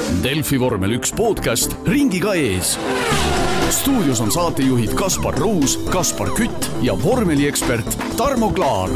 [0.00, 2.74] Delfi vormel üks podcast ringiga ees.
[3.70, 8.90] stuudios on saatejuhid Kaspar Ruus, Kaspar Kütt ja vormeliekspert Tarmo Klaar.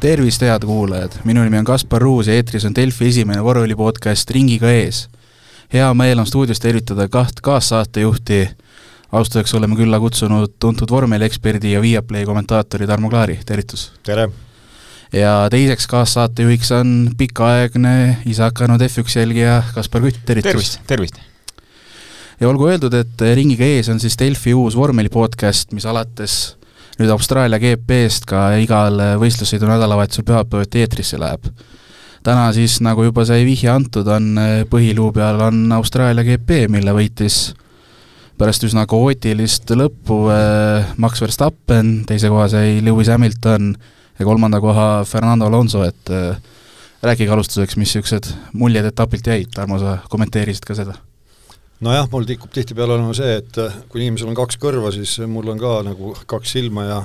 [0.00, 4.72] tervist, head kuulajad, minu nimi on Kaspar Ruus ja eetris on Delfi esimene vormelipodcast Ringiga
[4.72, 5.08] ees.
[5.72, 8.48] hea meel on stuudios tervitada kaht kaassaatejuhti.
[9.12, 13.92] alustuseks oleme külla kutsunud tuntud vormelieksperdi ja Viaplay kommentaatori Tarmo Klaari, tervitus!
[14.02, 14.28] tere!
[15.12, 17.94] Ja teiseks kaassaatejuhiks on pikaaegne
[18.26, 20.52] isa hakanud F1 jälgija Kaspar Kütt, tervitus!
[20.52, 21.20] tervist, tervist!
[22.40, 26.56] ja olgu öeldud, et ringiga ees on siis Delfi uus vormelipodcast, mis alates
[26.98, 31.48] nüüd Austraalia GP-st ka igal võistlussõidu nädalavahetusel pühapäeviti eetrisse läheb.
[32.22, 34.38] täna siis, nagu juba sai vihje antud, on
[34.70, 37.52] põhiluu peal on Austraalia GP, mille võitis
[38.38, 43.74] pärast üsna kaootilist lõppu äh, Max Verstappen, teise koha sai Lewis Hamilton
[44.18, 46.36] ja kolmanda koha Fernando Alonso, et äh,
[47.02, 50.96] rääkige alustuseks, mis niisugused muljed etapilt jäid, Tarmo, sa kommenteerisid ka seda?
[51.84, 55.50] nojah, mul tikub tihtipeale olema see, et äh, kui inimesel on kaks kõrva, siis mul
[55.52, 57.02] on ka nagu kaks silma ja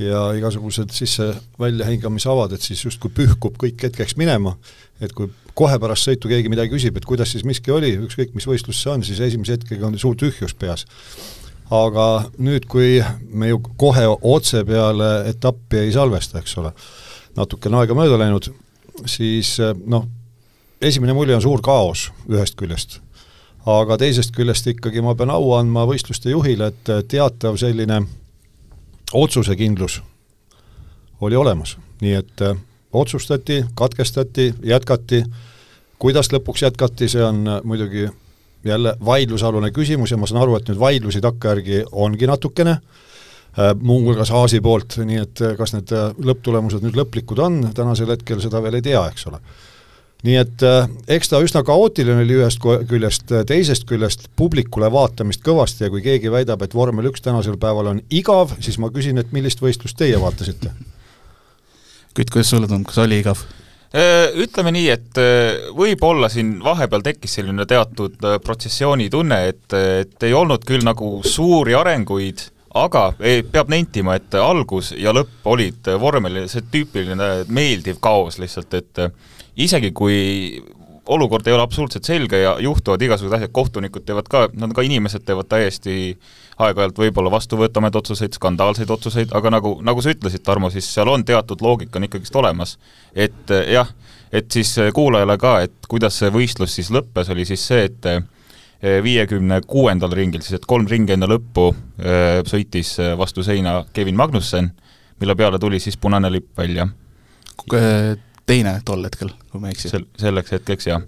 [0.00, 4.54] ja igasugused sisse-välja hingamisavad, et siis justkui pühkub kõik hetkeks minema,
[5.00, 8.46] et kui kohe pärast sõitu keegi midagi küsib, et kuidas siis miski oli, ükskõik mis
[8.48, 10.86] võistlus see on, siis esimese hetkega on suur tühjus peas.
[11.70, 12.06] Aga
[12.42, 12.98] nüüd, kui
[13.30, 16.72] me ju kohe otse peale etappi ei salvesta, eks ole,
[17.38, 18.50] natukene aega mööda läinud,
[19.06, 20.06] siis noh,
[20.82, 22.98] esimene mulje on suur kaos ühest küljest.
[23.68, 28.00] Aga teisest küljest ikkagi ma pean au andma võistluste juhile, et teatav selline
[29.12, 30.00] otsusekindlus
[31.20, 32.42] oli olemas, nii et
[32.92, 35.22] otsustati, katkestati, jätkati,
[36.00, 38.08] kuidas lõpuks jätkati, see on muidugi
[38.64, 44.32] jälle vaidlusalune küsimus ja ma saan aru, et nüüd vaidlusi takkajärgi ongi natukene äh,, muuhulgas
[44.34, 48.62] Haasi poolt, nii et äh, kas need äh, lõpptulemused nüüd lõplikud on, tänasel hetkel seda
[48.62, 49.42] veel ei tea, eks ole
[50.26, 50.62] nii et
[51.16, 56.32] eks ta üsna kaootiline oli ühest küljest, teisest küljest publikule vaatamist kõvasti ja kui keegi
[56.32, 60.20] väidab, et vormel üks tänasel päeval on igav, siis ma küsin, et millist võistlust teie
[60.20, 60.74] vaatasite?
[62.12, 63.46] Kütt, kuidas sulle tundub, kas oli igav?
[63.90, 65.18] Ütleme nii, et
[65.74, 71.74] võib-olla siin vahepeal tekkis selline teatud protsessiooni tunne, et, et ei olnud küll nagu suuri
[71.74, 72.44] arenguid,
[72.78, 78.78] aga ei, peab nentima, et algus ja lõpp olid vormel see tüüpiline meeldiv kaos lihtsalt,
[78.78, 79.02] et
[79.58, 80.62] isegi kui
[81.10, 85.24] olukord ei ole absoluutselt selge ja juhtuvad igasugused asjad, kohtunikud teevad ka, nad ka inimesed
[85.26, 85.94] teevad täiesti
[86.60, 91.24] aeg-ajalt võib-olla vastuvõetamaid otsuseid, skandaalseid otsuseid, aga nagu, nagu sa ütlesid, Tarmo, siis seal on
[91.26, 92.76] teatud loogika on ikkagist olemas.
[93.14, 93.88] et jah,
[94.32, 99.60] et siis kuulajale ka, et kuidas see võistlus siis lõppes, oli siis see, et viiekümne
[99.66, 101.70] kuuendal ringil, siis et kolm ringi enne lõppu
[102.48, 104.70] sõitis vastu seina Kevin Magnussen,
[105.20, 106.88] mille peale tuli siis punane lipp välja
[108.50, 109.92] teine tol hetkel, kui ma ei eksi.
[109.92, 111.06] Sel-, selleks hetkeks, jah.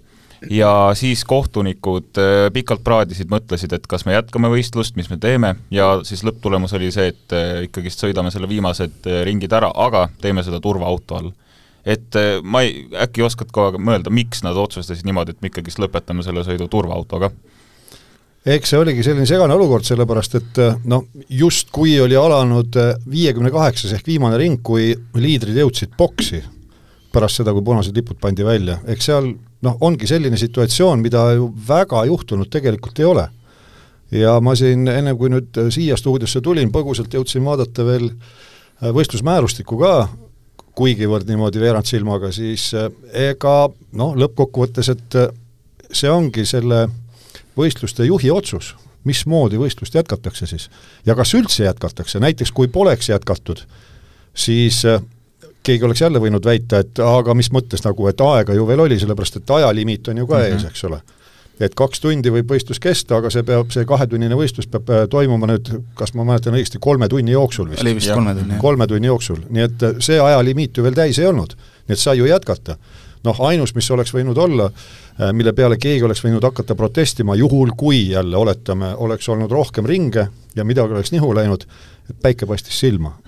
[0.51, 5.55] ja siis kohtunikud äh, pikalt praadisid, mõtlesid, et kas me jätkame võistlust, mis me teeme,
[5.73, 10.07] ja siis lõpptulemus oli see, et äh, ikkagist sõidame selle viimased äh, ringid ära, aga
[10.23, 11.33] teeme seda turvaauto all.
[11.83, 12.15] et
[12.47, 16.45] ma ei, äkki oskad ka mõelda, miks nad otsustasid niimoodi, et me ikkagist lõpetame selle
[16.47, 17.31] sõidu turvaautoga?
[18.43, 22.75] eks see oligi selline segane olukord, sellepärast et noh, justkui oli alanud
[23.11, 26.41] viiekümne kaheksas ehk viimane ring, kui liidrid jõudsid boksi
[27.13, 29.29] pärast seda, kui punased lipud pandi välja, eks seal
[29.63, 33.27] noh, ongi selline situatsioon, mida ju väga juhtunud tegelikult ei ole.
[34.13, 39.79] ja ma siin, enne kui nüüd siia stuudiosse tulin, põgusalt jõudsin vaadata veel äh, võistlusmäärustikku
[39.79, 39.93] ka,
[40.77, 42.91] kuigivõrd niimoodi veerand silmaga, siis äh,
[43.31, 43.55] ega
[43.97, 45.31] noh, lõppkokkuvõttes, et äh,
[45.89, 46.85] see ongi selle
[47.57, 50.69] võistluste juhi otsus, mismoodi võistlust jätkatakse siis.
[51.05, 53.65] ja kas üldse jätkatakse, näiteks kui poleks jätkatud,
[54.33, 54.83] siis
[55.63, 58.99] keegi oleks jälle võinud väita, et aga mis mõttes nagu, et aega ju veel oli,
[59.01, 60.55] sellepärast et ajalimiit on ju ka mm -hmm.
[60.55, 61.01] ees, eks ole.
[61.59, 65.47] et kaks tundi võib võistlus kesta, aga see peab, see kahetunnine võistlus peab äh, toimuma
[65.47, 67.81] nüüd, kas ma mäletan õigesti, kolme tunni jooksul vist?
[67.81, 68.15] oli vist ja.
[68.15, 71.55] kolme tunni, kolme tunni jooksul, nii et äh, see ajalimiit ju veel täis ei olnud.
[71.87, 72.77] nii et sai ju jätkata.
[73.23, 74.65] noh, ainus, mis oleks võinud olla,
[75.21, 79.85] äh, mille peale keegi oleks võinud hakata protestima, juhul kui jälle oletame, oleks olnud rohkem
[79.85, 81.65] ringe ja midagi oleks nihu läinud,
[82.09, 83.19] et päike paistis silma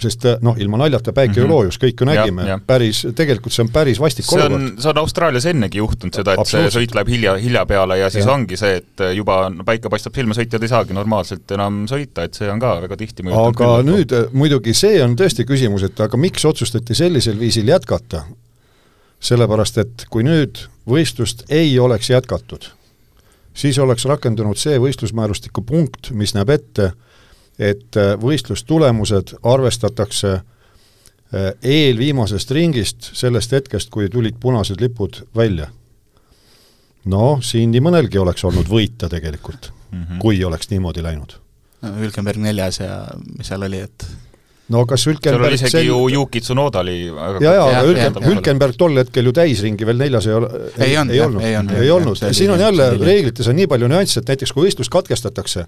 [0.00, 1.46] sest äh, noh, ilma naljata päike mm -hmm.
[1.46, 4.80] ju loojus, kõik ju nägime, päris, tegelikult see on päris vastik see olukord.
[4.82, 8.26] see on Austraalias ennegi juhtunud seda, et see sõit läheb hilja, hilja peale ja siis
[8.26, 8.32] ja.
[8.32, 12.34] ongi see, et juba no, päike paistab silma, sõitjad ei saagi normaalselt enam sõita, et
[12.34, 16.00] see on ka väga tihti aga küll, nüüd äh, muidugi see on tõesti küsimus, et
[16.00, 18.24] aga miks otsustati sellisel viisil jätkata?
[19.24, 22.66] sellepärast, et kui nüüd võistlust ei oleks jätkatud,
[23.56, 26.90] siis oleks rakendunud see võistlusmäärustiku punkt, mis näeb ette,
[27.58, 35.70] et äh, võistlustulemused arvestatakse äh, eelviimasest ringist, sellest hetkest, kui tulid punased lipud välja.
[37.04, 40.02] no siin nii mõnelgi oleks olnud võita tegelikult mm.
[40.02, 40.18] -hmm.
[40.18, 41.40] kui oleks niimoodi läinud.
[41.84, 43.06] Hülkenberg neljas ja
[43.38, 44.06] mis seal oli, et
[44.72, 45.86] no kas seal oli Hülkenberg isegi sel...
[45.86, 48.16] ju Yuki Tsunoda oli väga ja, ja, aga Hülken.
[48.24, 50.48] Hülkenberg tol hetkel ju täisringi veel neljas ei ole,
[50.78, 51.14] Ei ei olnud,
[51.44, 52.24] ei olnud, ei olnud.
[52.32, 55.66] siin on jälle, reeglites on nii palju nüansse, et näiteks kui võistlus katkestatakse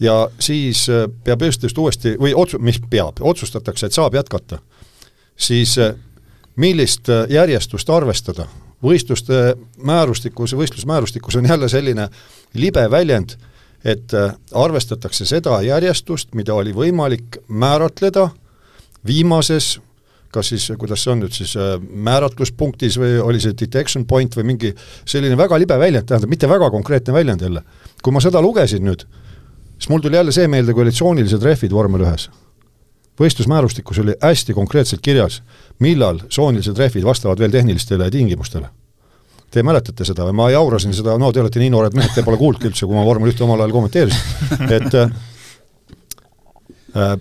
[0.00, 4.58] ja siis äh, peab võistlust uuesti, või otsu-, mis peab, otsustatakse, et saab jätkata,
[5.36, 5.94] siis äh,
[6.56, 8.48] millist äh, järjestust arvestada?
[8.84, 9.56] võistluste
[9.88, 12.10] määrustikus, võistlusmäärustikus on jälle selline
[12.60, 13.32] libe väljend,
[13.84, 14.12] et
[14.52, 18.28] arvestatakse seda järjestust, mida oli võimalik määratleda
[19.06, 19.78] viimases
[20.30, 21.54] kas siis, kuidas see on nüüd siis,
[21.88, 24.74] määratluspunktis või oli see detection point või mingi
[25.08, 27.62] selline väga libe väljend, tähendab mitte väga konkreetne väljend jälle.
[28.02, 29.06] kui ma seda lugesin nüüd,
[29.78, 32.30] siis mul tuli jälle see meelde, kui olid tsoonilised rehvid vormel ühes.
[33.20, 35.42] võistlusmäärustikus oli hästi konkreetselt kirjas,
[35.80, 38.68] millal tsoonilised rehvid vastavad veel tehnilistele tingimustele.
[39.50, 42.36] Te mäletate seda või ma jaurasin seda, no te olete nii noored mehed, te pole
[42.36, 45.14] kuulnudki üldse, kui ma vormel ühte omal ajal kommenteerisin, et äh,
[46.96, 47.16] äh,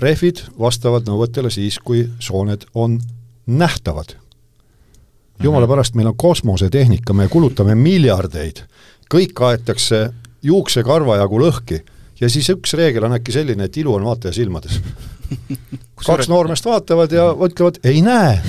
[0.00, 2.98] rehvid vastavad nõuetele siis, kui sooned on
[3.46, 4.16] nähtavad.
[5.42, 8.64] jumala pärast, meil on kosmosetehnika, me kulutame miljardeid,
[9.06, 10.08] kõik aetakse
[10.42, 11.82] juuksekarva jagu lõhki
[12.20, 14.80] ja siis üks reegel on äkki selline, et ilu on vaataja silmades.
[16.06, 18.40] kaks noormeest vaatavad ja ütlevad ei näe.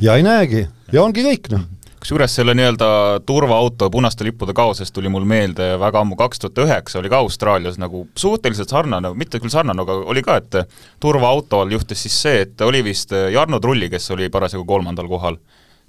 [0.00, 0.66] Ja ei näegi.
[0.92, 1.66] Ja ongi kõik noh.
[2.00, 2.86] Kusjuures selle nii-öelda
[3.28, 7.76] turvaauto punaste lippude kaosest tuli mul meelde väga ammu, kaks tuhat üheksa oli ka Austraalias
[7.76, 10.72] nagu suhteliselt sarnane, mitte küll sarnane, aga oli ka, et
[11.04, 15.36] turvaauto all juhtus siis see, et oli vist Jarno Trulli, kes oli parasjagu kolmandal kohal,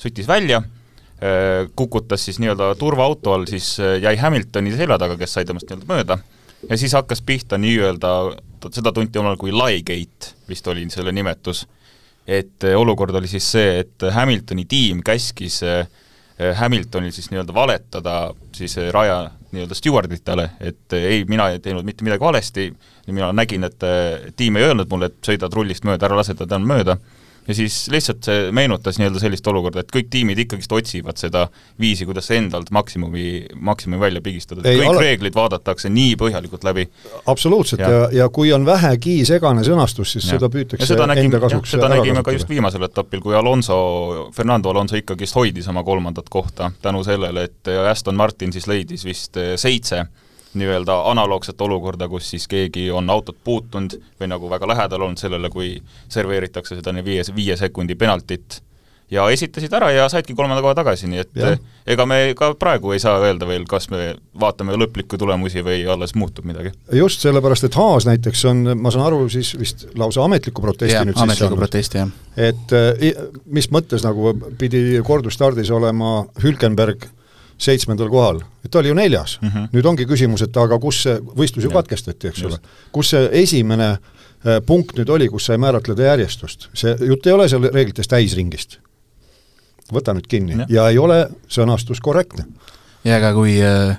[0.03, 0.59] süttis välja,
[1.77, 6.17] kukutas siis nii-öelda turvaauto all, siis jäi Hamiltoni selja taga, kes sai temast nii-öelda mööda,
[6.69, 8.13] ja siis hakkas pihta nii-öelda,
[8.73, 11.67] seda tunti omal kui Liegate, vist oli selle nimetus,
[12.25, 15.85] et olukord oli siis see, et Hamiltoni tiim käskis äh,
[16.55, 22.23] Hamiltonil siis nii-öelda valetada siis raja nii-öelda stjuarditele, et ei, mina ei teinud mitte midagi
[22.23, 22.71] valesti,
[23.07, 23.83] mina nägin, et
[24.35, 26.97] tiim ei öelnud mulle, et sõida trullist mööda, ära lase ta mööda,
[27.47, 31.47] ja siis lihtsalt see meenutas nii-öelda sellist olukorda, et kõik tiimid ikkagist otsivad seda
[31.81, 36.87] viisi, kuidas endalt maksimumi, maksimumi välja pigistada, kõik ala- reeglid vaadatakse nii põhjalikult läbi.
[37.25, 38.07] absoluutselt ja, Ja.
[38.11, 40.37] ja, kui on vähegi segane sõnastus, siis ja.
[40.37, 44.29] seda püütakse ja seda nägime, enda kasuks seda nägime ka just viimasel etapil, kui Alonso,
[44.35, 49.37] Fernando Alonso ikkagist hoidis oma kolmandat kohta tänu sellele, et Aston Martin siis leidis vist
[49.37, 50.05] eh, seitse
[50.53, 55.49] nii-öelda analoogset olukorda, kus siis keegi on autot puutunud või nagu väga lähedal olnud sellele,
[55.49, 55.77] kui
[56.09, 58.61] serveeritakse seda nii viie, viie sekundi penaltit
[59.11, 61.57] ja esitasid ära ja saidki kolmanda koha tagasi, nii et eh,
[61.93, 66.15] ega me ka praegu ei saa öelda veel, kas me vaatame lõplikku tulemusi või alles
[66.15, 66.71] muutub midagi.
[66.95, 71.07] just sellepärast, et Haas näiteks on, ma saan aru, siis vist lausa ametliku protesti jah,
[71.07, 72.13] nüüd protesti, jah.
[72.39, 77.09] et eh, mis mõttes nagu pidi kordusstardis olema Hülkenberg
[77.61, 79.47] seitsmendal kohal, et ta oli ju neljas mm.
[79.47, 79.69] -hmm.
[79.75, 81.77] nüüd ongi küsimus, et aga kus see, võistlus ju Jah.
[81.79, 86.69] katkestati, eks ole Just., kus see esimene eh, punkt nüüd oli, kus sai määratleda järjestust,
[86.73, 88.79] see jutt ei ole seal reeglites täisringist.
[89.91, 90.69] võta nüüd kinni Jah.
[90.69, 92.45] ja ei ole sõnastus korrektne.
[93.03, 93.97] ja ega kui äh,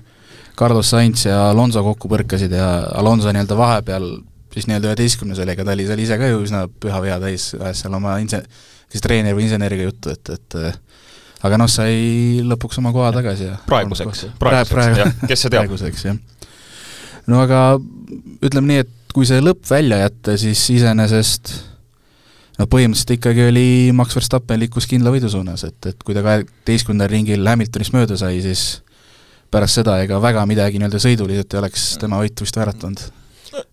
[0.59, 4.11] Carlos Sainz ja Alonso kokku põrkasid ja Alonso nii-öelda vahepeal
[4.53, 7.53] siis nii-öelda üheteistkümnes oli, ega ta oli seal ise ka ju üsna püha vea täis,
[7.59, 8.45] ajas seal oma inse-,
[8.93, 10.77] siis treeneri või inseneriga juttu, et, et äh,
[11.43, 15.67] aga noh, sai lõpuks oma koha tagasi ja praeguseks, praeguseks, praeguseks, jah, kes see teab.
[15.67, 16.17] praeguseks, jah.
[17.31, 17.65] no aga
[18.43, 21.55] ütleme nii, et kui see lõpp välja jätta, siis iseenesest
[22.61, 27.13] no põhimõtteliselt ikkagi oli Max Verstappen liikus kindla võidu suunas, et, et kui ta kaheteistkümnendal
[27.13, 28.83] ringil Hamiltonist mööda sai, siis
[29.53, 33.03] pärast seda ega väga midagi nii-öelda sõiduliselt ei oleks tema võitu vist vääratanud.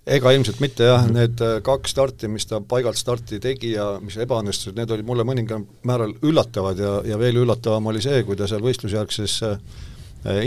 [0.10, 4.18] Ega ilmselt mitte jah, need äh, kaks starti, mis ta paigalt starti tegi ja mis
[4.22, 8.48] ebaõnnestusid, need olid mulle mõningal määral üllatavad ja, ja veel üllatavam oli see, kui ta
[8.50, 9.60] seal võistlusjärgses äh,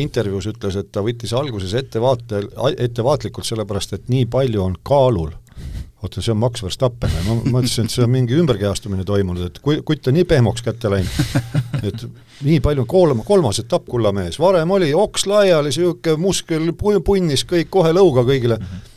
[0.02, 5.32] intervjuus ütles, et ta võttis alguses ettevaatel, ettevaatlikult, sellepärast et nii palju on kaalul.
[6.02, 9.80] oota, see on Max Verstappen ma mõtlesin, et see on mingi ümberkehastumine toimunud, et kui,
[9.86, 11.42] kutt on nii pehmoks kätte läinud,
[11.88, 12.06] et
[12.42, 17.70] nii palju, kolm, kolmas etapp, kullamees, varem oli oks laiali, niisugune muskel pu- punnis kõik
[17.70, 18.66] kohe lõuga kõigile mm.
[18.66, 18.88] -hmm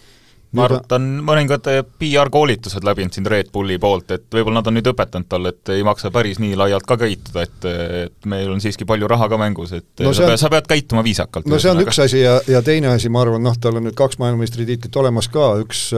[0.55, 1.69] ma arvan, et ta on mõningad
[2.01, 5.83] PR-koolitused läbinud siin Red Bulli poolt, et võib-olla nad on nüüd õpetanud talle, et ei
[5.87, 7.67] maksa päris nii laialt ka käituda, et
[8.05, 10.69] et meil on siiski palju raha ka mängus, et No see sa, pead, sa pead
[10.69, 11.49] käituma viisakalt.
[11.49, 13.97] no see on üks asi ja, ja teine asi, ma arvan, noh, tal on nüüd
[13.97, 15.89] kaks maailmameistritiitlit olemas ka, üks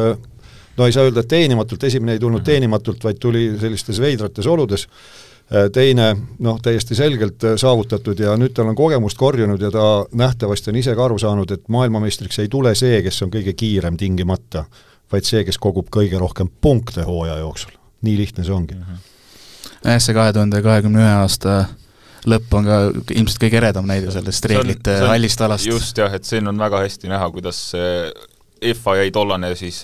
[0.77, 4.87] no ei saa öelda, et teenimatult, esimene ei tulnud teenimatult, vaid tuli sellistes veidrates oludes,
[5.73, 6.09] teine
[6.43, 10.79] noh, täiesti selgelt äh, saavutatud ja nüüd tal on kogemust korjunud ja ta nähtavasti on
[10.81, 14.65] ise ka aru saanud, et maailmameistriks ei tule see, kes on kõige kiirem tingimata,
[15.11, 17.77] vaid see, kes kogub kõige rohkem punkte hooaja jooksul.
[18.01, 18.75] nii lihtne see ongi.
[19.83, 21.57] jah, see kahe tuhande kahekümne ühe aasta
[22.27, 22.79] lõpp on ka
[23.15, 25.65] ilmselt kõige eredam näide sellest reeglite hallist alast.
[25.65, 27.61] just jah, et siin on väga hästi näha, kuidas
[28.61, 29.81] FIA tollane siis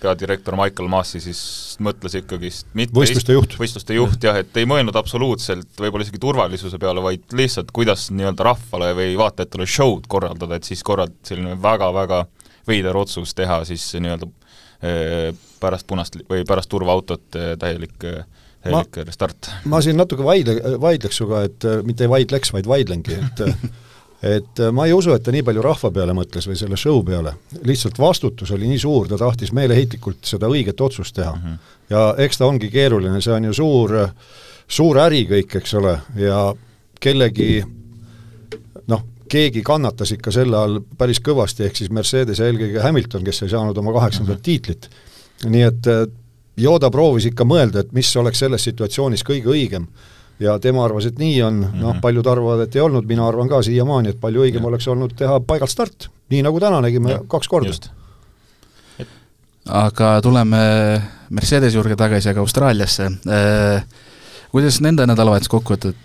[0.00, 1.40] peadirektor Michael Maassi siis
[1.82, 3.56] mõtles ikkagist mitte võistluste juht.
[3.60, 8.48] võistluste juht jah, et ei mõelnud absoluutselt võib-olla isegi turvalisuse peale, vaid lihtsalt kuidas nii-öelda
[8.50, 12.24] rahvale või vaatajatele show'd korraldada, et siis korrald-, selline väga-väga
[12.68, 14.30] veider otsus teha siis nii-öelda
[15.60, 17.94] pärast punast või pärast turvaautot täielik
[18.66, 19.50] täielik restart.
[19.64, 23.44] ma siin natuke vaidle, vaidleks sinuga, et mitte ei vaidleks, vaid vaidlengi, et
[24.26, 27.02] et äh, ma ei usu, et ta nii palju rahva peale mõtles või selle show
[27.06, 27.34] peale,
[27.68, 31.42] lihtsalt vastutus oli nii suur, ta tahtis meeleheitlikult seda õiget otsust teha mm.
[31.42, 31.74] -hmm.
[31.94, 33.96] ja eks ta ongi keeruline, see on ju suur,
[34.68, 36.40] suur äri kõik, eks ole, ja
[37.00, 37.62] kellegi
[38.88, 43.42] noh, keegi kannatas ikka selle all päris kõvasti, ehk siis Mercedes ja eelkõige Hamilton, kes
[43.42, 44.44] ei saanud oma kaheksandat mm -hmm.
[44.44, 44.90] tiitlit.
[45.44, 46.06] nii et äh,
[46.56, 49.86] Yoda proovis ikka mõelda, et mis oleks selles situatsioonis kõige õigem
[50.40, 52.00] ja tema arvas, et nii on noh, mhm.
[52.04, 54.70] paljud arvavad, et ei olnud, mina arvan ka siiamaani, et palju õigem ja.
[54.70, 57.20] oleks olnud teha paigalt start, nii nagu täna nägime ja.
[57.28, 57.72] kaks korda.
[59.00, 59.08] Et...
[59.66, 60.60] aga tuleme
[61.30, 63.86] Mercedese juurde tagasi, aga Austraaliasse äh,
[64.52, 65.96] kuidas nende nädalavahetus kokkuvõttes,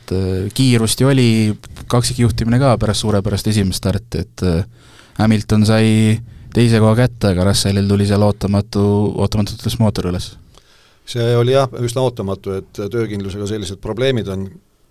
[0.57, 1.29] kiirust ju oli,
[1.91, 4.63] kaksikjuhtimine ka pärast suurepärast esimest starti, et äh,
[5.19, 6.19] Hamilton sai
[6.51, 8.83] teise koha kätte, aga Russellil tuli seal ootamatu,
[9.23, 10.31] ootamatult üles mootor üles
[11.05, 14.45] see oli jah, üsna ootamatu, et töökindlusega sellised probleemid on,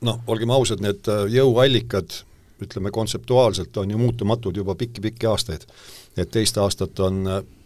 [0.06, 2.22] noh, olgem ausad, need jõuallikad,
[2.60, 5.64] ütleme kontseptuaalselt, on ju muutumatud juba pikki-pikki aastaid.
[6.16, 7.22] et teist aastat on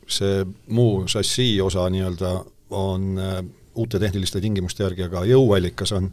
[0.07, 2.33] see muu šassii osa nii-öelda,
[2.71, 6.11] on äh, uute tehniliste tingimuste järgi, aga jõuallikas on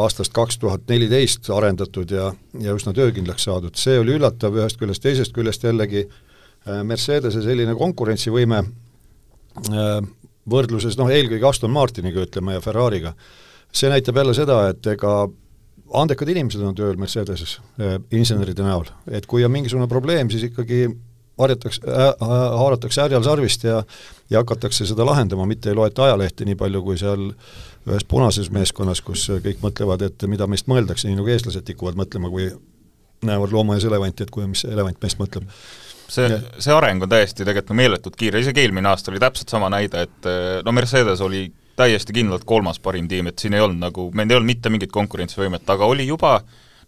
[0.00, 2.30] aastast kaks tuhat neliteist arendatud ja,
[2.60, 7.74] ja üsna töökindlaks saadud, see oli üllatav ühest küljest, teisest küljest jällegi äh, Mercedese selline
[7.78, 10.00] konkurentsivõime äh,
[10.48, 13.14] võrdluses noh, eelkõige Aston Martiniga ütleme ja Ferrari'ga,
[13.72, 15.14] see näitab jälle seda, et ega
[16.00, 20.86] andekad inimesed on tööl Mercedeses eh, inseneride näol, et kui on mingisugune probleem, siis ikkagi
[21.40, 22.14] harjatakse äh,,
[22.60, 23.82] haaratakse härjal sarvist ja
[24.30, 27.30] ja hakatakse seda lahendama, mitte ei loeta ajalehti nii palju, kui seal
[27.88, 32.30] ühes punases meeskonnas, kus kõik mõtlevad, et mida meist mõeldakse, nii nagu eestlased tikuvad mõtlema,
[32.30, 32.50] kui
[33.26, 35.48] näevad loomaaias elevanti, et kui, mis elevant meist mõtleb
[36.10, 40.06] see, see areng on täiesti tegelikult meeletult kiire, isegi eelmine aasta oli täpselt sama näide,
[40.08, 41.46] et eh, no Mercedes oli
[41.80, 44.92] täiesti kindlalt kolmas parim tiim, et siin ei olnud nagu, meil ei olnud mitte mingit
[44.92, 46.40] konkurentsivõimet, aga oli juba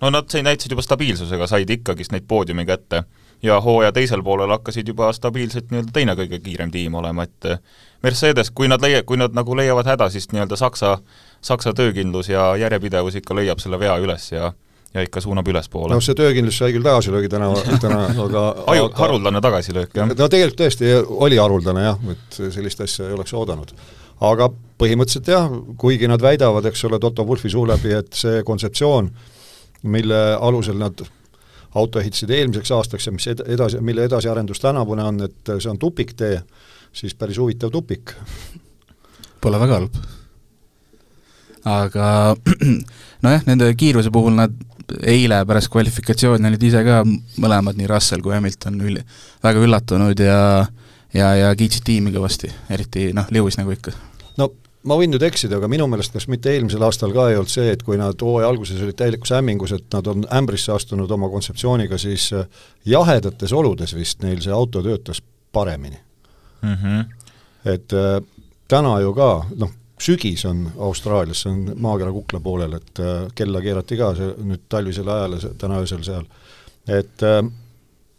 [0.02, 3.04] no nad näitasid juba stabiilsusega, said ikkagist neid poodiumi kätte.
[3.42, 7.58] ja hooaja teisel poolel hakkasid juba stabiilselt nii-öelda teine kõige kiirem tiim olema, et eh,
[8.02, 10.98] Mercedes, kui nad leia-, kui nad nagu leiavad häda, siis nii-öelda Saksa,
[11.40, 14.52] Saksa töökindlus ja järjepidevus ikka leiab selle vea üles ja
[14.94, 15.94] ja ikka suunab ülespoole.
[15.94, 17.48] noh, see töökindlus sai küll tagasilöögi täna,
[17.84, 20.12] täna, aga Aju, aga, haruldane tagasilöök, jah?
[20.12, 20.92] no tegelikult tõesti
[21.28, 23.72] oli haruldane jah, et sellist asja ei oleks oodanud.
[24.20, 24.50] aga
[24.82, 29.10] põhimõtteliselt jah, kuigi nad väidavad, eks ole, Toto Wulfi suu läbi, et see kontseptsioon,
[29.82, 31.04] mille alusel nad
[31.74, 35.78] auto ehitasid eelmiseks aastaks ja mis ed-, edasi, mille edasiarendus tänavune on, et see on
[35.80, 36.42] tupiktee,
[36.92, 38.12] siis päris huvitav tupik.
[39.40, 39.96] Pole väga halb.
[41.64, 42.36] aga
[43.24, 44.52] nojah, nende kiiruse puhul nad
[45.02, 49.04] eile pärast kvalifikatsiooni olid ise ka mõlemad, nii Russell kui Hamilton üli-,
[49.44, 50.38] väga üllatunud ja
[51.14, 53.92] ja, ja kiitsid tiimi kõvasti, eriti noh, Lewis nagu ikka.
[54.40, 54.50] no
[54.88, 57.68] ma võin nüüd eksida, aga minu meelest kas mitte eelmisel aastal ka ei olnud see,
[57.74, 61.98] et kui nad hooaja alguses olid täielikus hämmingus, et nad on ämbrisse astunud oma kontseptsiooniga,
[62.00, 62.48] siis äh,
[62.88, 65.22] jahedates oludes vist neil see auto töötas
[65.52, 65.98] paremini
[66.62, 66.74] mm.
[66.74, 67.04] -hmm.
[67.64, 68.18] et äh,
[68.68, 69.70] täna ju ka, noh,
[70.02, 74.66] sügis on Austraalias, see on maakera kukla poolel, et äh, kella keerati ka see nüüd
[74.72, 76.26] talvisele ajale, täna öösel seal.
[76.88, 77.42] et äh,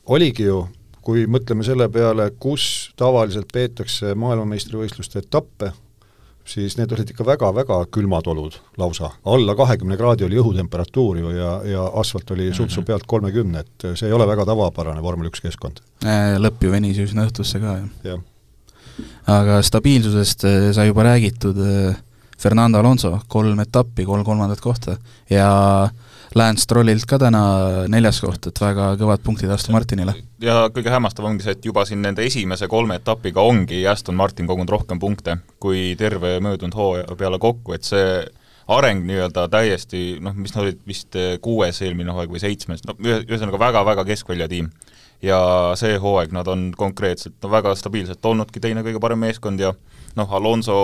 [0.05, 0.63] oligi ju,
[1.03, 2.65] kui mõtleme selle peale, kus
[2.99, 5.73] tavaliselt peetakse maailmameistrivõistluste etappe,
[6.47, 11.53] siis need olid ikka väga-väga külmad olud lausa, alla kahekümne kraadi oli õhutemperatuur ju ja,
[11.67, 12.57] ja asfalt oli mm -hmm.
[12.57, 15.83] sutsu pealt kolmekümne, et see ei ole väga tavapärane vormel üks keskkond.
[16.03, 18.19] Äh, lõpp ju venis üsna õhtusse ka, jah ja
[19.31, 21.95] aga stabiilsusest eh, sai juba räägitud, eh,
[22.39, 24.97] Fernando Alonso, kolm etappi, kolm kolmandat kohta
[25.29, 25.47] ja
[26.35, 27.43] Lance Strollilt ka täna
[27.91, 30.15] neljas koht, et väga kõvad punktid Aston Martinile.
[30.41, 34.49] ja kõige hämmastav ongi see, et juba siin nende esimese kolme etapiga ongi Aston Martin
[34.49, 38.23] kogunud rohkem punkte kui terve möödunud hooaja peale kokku, et see
[38.67, 43.59] areng nii-öelda täiesti noh, mis nad olid vist kuues eelmine hooaeg või seitsmes, no ühesõnaga
[43.61, 44.71] väga-väga keskväljatiim
[45.23, 45.39] ja
[45.79, 49.71] see hooaeg nad on konkreetselt no väga stabiilselt olnudki teine kõige parem meeskond ja
[50.17, 50.77] noh, Alonso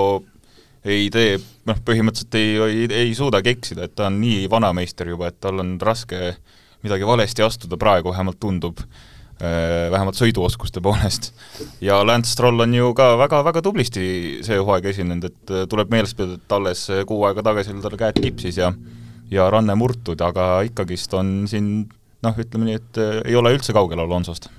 [0.87, 1.35] ei tee,
[1.67, 5.39] noh põhimõtteliselt ei, ei, ei suudagi eksida, et ta on nii vana meister juba, et
[5.43, 6.33] tal on raske
[6.85, 8.79] midagi valesti astuda praegu, vähemalt tundub,
[9.43, 11.33] äh, vähemalt sõiduoskuste poolest.
[11.83, 16.15] ja Lance Stroll on ju ka väga-väga tublisti see hooaeg esinenud, et äh, tuleb meeles
[16.15, 18.71] pidada, et alles kuu aega tagasi oli tal käed kipsis ja
[19.29, 21.83] ja ranne murtud, aga ikkagist on siin
[22.25, 24.49] noh, ütleme nii, et äh, ei ole üldse kaugel Alonsost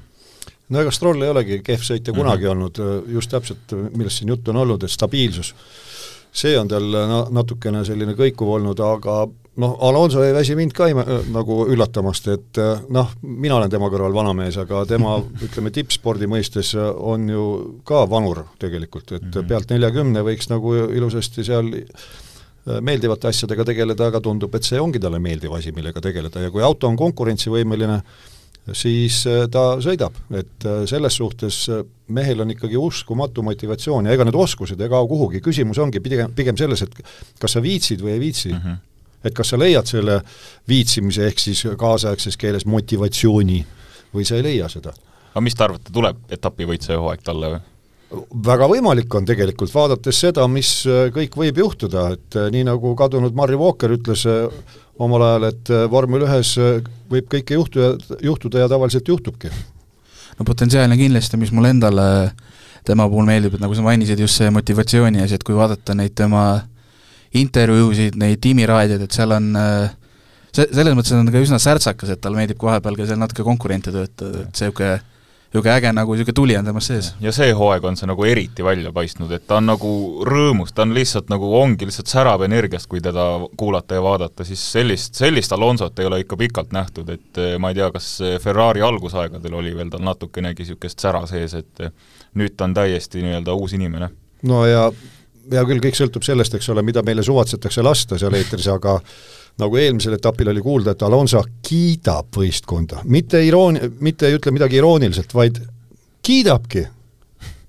[0.71, 2.57] no ega Stroll ei olegi kehv sõitja kunagi mm -hmm.
[2.57, 5.55] olnud, just täpselt, millest siin juttu on olnud, et stabiilsus,
[6.33, 9.25] see on tal na-, natukene selline kõikuv olnud, aga
[9.61, 14.15] noh, Alonso ei väsi mind ka ime, nagu üllatamast, et noh, mina olen tema kõrval
[14.15, 17.45] vanamees, aga tema ütleme, tippspordi mõistes on ju
[17.85, 19.49] ka vanur tegelikult, et mm -hmm.
[19.49, 21.75] pealt neljakümne võiks nagu ilusasti seal
[22.67, 26.63] meeldivate asjadega tegeleda, aga tundub, et see ongi talle meeldiv asi, millega tegeleda ja kui
[26.65, 27.97] auto on konkurentsivõimeline,
[28.77, 31.63] siis ta sõidab, et selles suhtes
[32.13, 36.37] mehel on ikkagi uskumatu motivatsioon ja ega need oskused ei kao kuhugi, küsimus ongi pigem,
[36.37, 37.01] pigem selles, et
[37.41, 38.63] kas sa viitsid või ei viitsi mm.
[38.63, 38.87] -hmm
[39.25, 40.21] et kas sa leiad selle
[40.69, 43.61] viitsimise, ehk siis kaasaegses keeles motivatsiooni
[44.15, 44.95] või sa ei leia seda.
[45.31, 47.61] aga mis te arvate, tuleb etapivõitja hooaeg talle või?
[48.11, 52.95] Väga võimalik on tegelikult, vaadates seda, mis äh, kõik võib juhtuda, et äh, nii nagu
[52.99, 54.49] kadunud Marry Walker ütles äh,
[55.01, 56.51] omal ajal, et vormel ühes
[57.11, 59.49] võib kõike juhtuda, juhtuda ja tavaliselt juhtubki.
[60.39, 62.09] no potentsiaalne kindlasti, mis mulle endale
[62.85, 66.13] tema puhul meeldib, et nagu sa mainisid, just see motivatsiooni asi, et kui vaadata neid
[66.19, 66.45] tema
[67.33, 69.49] intervjuusid, neid tiimiraadioid, et seal on
[70.51, 73.47] see, selles mõttes on ka üsna särtsakas, et tal meeldib ka vahepeal ka seal natuke
[73.47, 74.99] konkurente töötada, et niisugune
[75.51, 77.15] niisugune äge nagu niisugune tuli on temas sees.
[77.21, 79.91] ja see hooaeg on see nagu eriti välja paistnud, et ta on nagu
[80.27, 83.27] rõõmus, ta on lihtsalt nagu, ongi lihtsalt särav energiast, kui teda
[83.59, 87.73] kuulata ja vaadata, siis sellist, sellist Alonsot ei ole ikka pikalt nähtud, et äh, ma
[87.73, 88.11] ei tea, kas
[88.43, 91.95] Ferrari algusaegadel oli veel tal natukenegi niisugust sära sees, et äh,
[92.39, 94.11] nüüd ta on täiesti nii-öelda uus inimene.
[94.47, 94.87] no ja
[95.51, 99.01] hea küll, kõik sõltub sellest, eks ole, mida meile suvatsetakse lasta seal eetris, aga
[99.59, 104.81] nagu eelmisel etapil oli kuulda, et Alonso kiidab võistkonda, mitte iroon-, mitte ei ütle midagi
[104.81, 105.61] irooniliselt, vaid
[106.23, 106.87] kiidabki.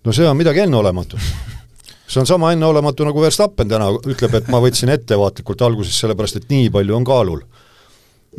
[0.06, 1.20] no see on midagi enneolematut.
[2.08, 6.50] see on sama enneolematu, nagu Verstappen täna ütleb, et ma võtsin ettevaatlikult alguses, sellepärast et
[6.50, 7.42] nii palju on kaalul.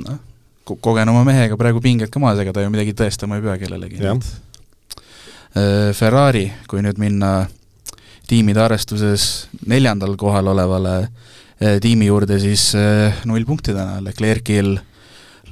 [0.06, 0.20] noh,
[0.64, 4.00] kogenuma mehega praegu pinged ka maas, ega ta ju midagi tõestama ei pea kellelegi.
[5.52, 7.42] Äh, Ferrari, kui nüüd minna
[8.32, 11.31] tiimide arvestuses neljandal kohal olevale eh,
[11.82, 14.74] tiimi juurde siis eh, null punkti täna, Leclerc'il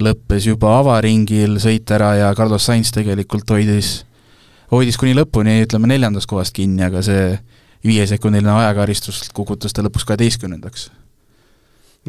[0.01, 4.01] lõppes juba avaringil sõit ära ja Carlos Sainz tegelikult hoidis,
[4.73, 7.35] hoidis kuni lõpuni, ütleme, neljandast kohast kinni, aga see
[7.85, 10.89] viiesekundiline ajakaristus kukutas ta lõpuks kaheteistkümnendaks.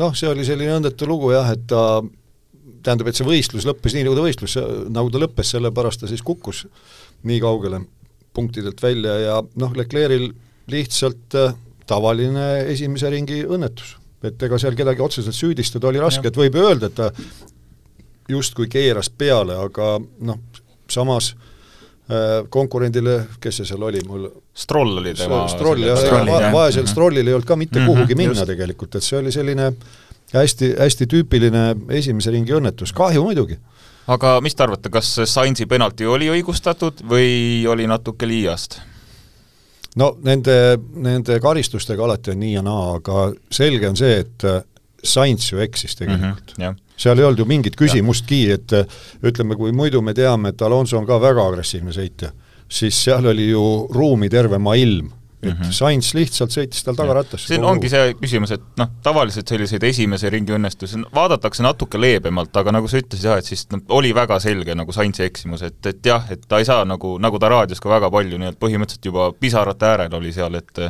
[0.00, 2.02] noh, see oli selline õnnetu lugu jah, et ta
[2.82, 4.56] tähendab, et see võistlus lõppes nii, nagu ta võistlus,
[4.92, 6.64] nagu ta lõppes, sellepärast ta siis kukkus
[7.28, 7.82] nii kaugele
[8.32, 10.30] punktidelt välja ja noh, Leclerc'il
[10.72, 11.54] lihtsalt äh,
[11.86, 13.96] tavaline esimese ringi õnnetus.
[14.22, 17.10] et ega seal kedagi otseselt süüdistada oli raske, et võib öelda, et ta
[18.30, 20.38] justkui keeras peale, aga noh,
[20.90, 26.84] samas äh, konkurendile, kes see seal oli mul Stroll oli tema Stroll jah, va vaesel
[26.84, 26.92] mhm.
[26.92, 28.46] Strollil ei olnud ka mitte mm -hmm, kuhugi minna just.
[28.52, 29.72] tegelikult, et see oli selline
[30.32, 31.64] hästi, hästi tüüpiline
[31.98, 33.58] esimese ringi õnnetus, kahju muidugi.
[34.06, 38.80] aga mis te arvate, kas Sainzi penalti oli õigustatud või oli natuke liiast?
[40.00, 40.58] No nende,
[41.04, 44.62] nende karistustega alati on nii ja naa, aga selge on see, et äh,
[45.02, 46.54] Sainz ju eksis tegelikult.
[46.58, 46.64] Mm.
[46.64, 48.86] -hmm, seal ei olnud ju mingit küsimustki, et äh,
[49.22, 52.30] ütleme, kui muidu me teame, et Alonso on ka väga agressiivne sõitja,
[52.68, 55.10] siis seal oli ju ruumi terve maa ilm
[55.42, 55.72] et mm -hmm.
[55.72, 57.46] Sainz lihtsalt sõitis tal tagarattasse.
[57.50, 62.72] siin ongi see küsimus, et noh, tavaliselt selliseid esimese ringi õnnestusi vaadatakse natuke leebemalt, aga
[62.72, 66.06] nagu sa ütlesid jah, et siis no, oli väga selge nagu Sainzi eksimus, et, et
[66.06, 69.08] jah, et ta ei saa nagu, nagu ta raadios ka väga palju, nii et põhimõtteliselt
[69.10, 70.82] juba pisarate äärel oli seal, et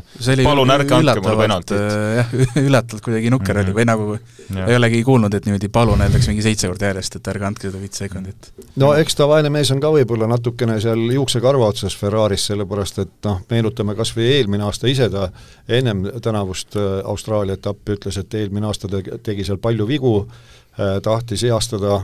[0.45, 1.79] palun ärge andke mulle penaltit.
[1.79, 2.37] Äh, jah,
[2.67, 3.65] üllatavalt kuidagi nukker mm -hmm.
[3.65, 4.19] oli või nagu
[4.57, 4.67] ja.
[4.67, 7.81] ei olegi kuulnud, et niimoodi palun öeldakse mingi seitse korda järjest, et ärge andke seda
[7.81, 8.53] viit sekundit.
[8.77, 13.17] no eks ta vaene mees on ka võib-olla natukene seal juuksekarva otsas Ferraris, sellepärast et
[13.25, 15.28] noh, meenutame kas või eelmine aasta ise ta
[15.68, 20.18] ennem tänavust äh, Austraalia etappi ütles, et eelmine aasta ta tegi seal palju vigu,
[20.78, 22.02] äh, tahtis heastada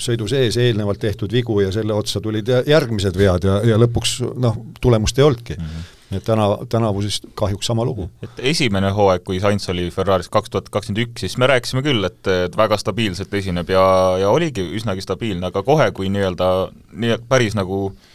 [0.00, 4.56] sõidu sees eelnevalt tehtud vigu ja selle otsa tulid järgmised vead ja, ja lõpuks noh,
[4.80, 5.70] tulemust ei olnudki mm.
[5.70, 8.10] -hmm et täna, tänavu siis kahjuks sama lugu.
[8.22, 12.04] et esimene hooaeg, kui Sainz oli Ferraris kaks tuhat kakskümmend üks, siis me rääkisime küll,
[12.04, 13.82] et, et väga stabiilselt esineb ja,
[14.16, 16.48] ja oligi üsnagi stabiilne, aga kohe, kui nii-öelda,
[16.96, 18.14] nii päris nagu Äh,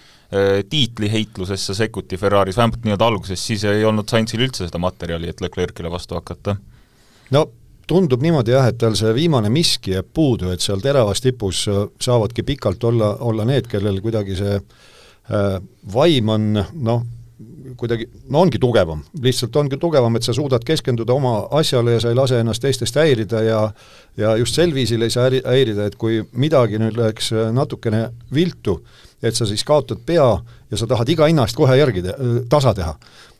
[0.69, 5.91] tiitliheitlusesse sekkuti Ferraris, vähemalt nii-öelda alguses, siis ei olnud Sainzil üldse seda materjali, et Leclerc'ile
[5.93, 6.55] vastu hakata.
[7.31, 7.43] no
[7.87, 11.83] tundub niimoodi jah, et tal see viimane miski jääb puudu, et seal teravas tipus äh,
[12.01, 15.57] saavadki pikalt olla, olla need, kellel kuidagi see äh,
[15.93, 17.03] vaim on noh,
[17.77, 22.13] kuidagi, no ongi tugevam, lihtsalt ongi tugevam, et sa suudad keskenduda oma asjale ja sa
[22.13, 23.63] ei lase ennast teistest häirida ja
[24.17, 28.79] ja just sel viisil ei saa häirida, et kui midagi nüüd läheks äh, natukene viltu,
[29.23, 30.29] et sa siis kaotad pea
[30.71, 32.15] ja sa tahad iga hinna eest kohe järgi te-,
[32.49, 32.95] tasa teha.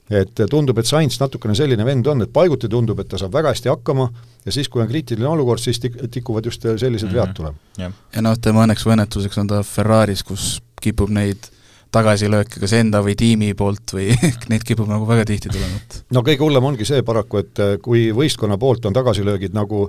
[0.10, 3.54] et tundub, et Sainz natukene selline vend on, et paiguti tundub, et ta saab väga
[3.54, 4.10] hästi hakkama
[4.46, 7.15] ja siis, kui on kriitiline olukord, siis tik-, tikuvad just sellised mm -hmm.
[7.15, 7.91] vead tulema.
[8.15, 11.53] ja noh, tema õnneks või õnnetuseks on ta Ferraris, kus kipub neid
[11.93, 14.10] tagasilööke kas enda või tiimi poolt või
[14.51, 18.08] neid kipub nagu väga tihti tulema, et no kõige hullem ongi see paraku, et kui
[18.15, 19.86] võistkonna poolt on tagasilöögid nagu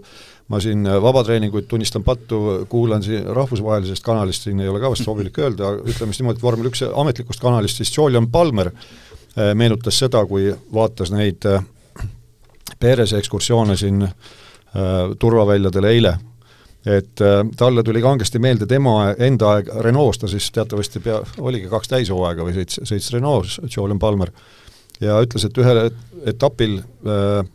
[0.52, 5.38] ma siin vabatreeninguid tunnistan pattu, kuulan siin rahvusvahelisest kanalist, siin ei ole ka vast sobilik
[5.40, 8.70] öelda, ütleme siis niimoodi, et vormel üks ametlikust kanalist siis Julian Palmer
[9.38, 11.62] Äh, meenutas seda, kui vaatas neid äh,
[12.78, 14.12] Perese ekskursioone siin äh,
[15.18, 16.12] turvaväljadel eile,
[16.84, 17.22] et
[17.56, 22.44] talle tuli kangesti meelde tema enda aeg Renault's, ta siis teatavasti pea, oligi kaks täishooaega
[22.44, 24.32] või sõits, sõits Renault's, Jolien Palmer,
[25.00, 25.80] ja ütles, et ühel
[26.28, 27.48] etapil äh,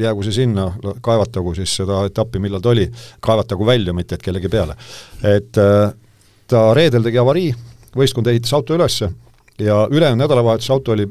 [0.00, 0.70] jäägu see sinna,
[1.04, 2.86] kaevatagu siis seda etappi, millal ta oli,
[3.20, 4.76] kaevatagu välja, mitte et kellegi peale.
[5.24, 5.92] et äh,
[6.46, 7.54] ta reedel tegi avarii,
[7.96, 9.00] võistkond ehitas auto üles
[9.58, 11.08] ja ülejäänud nädalavahetuse auto oli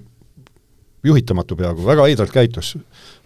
[1.04, 2.78] juhitamatu peaaegu, väga heidralt käitus.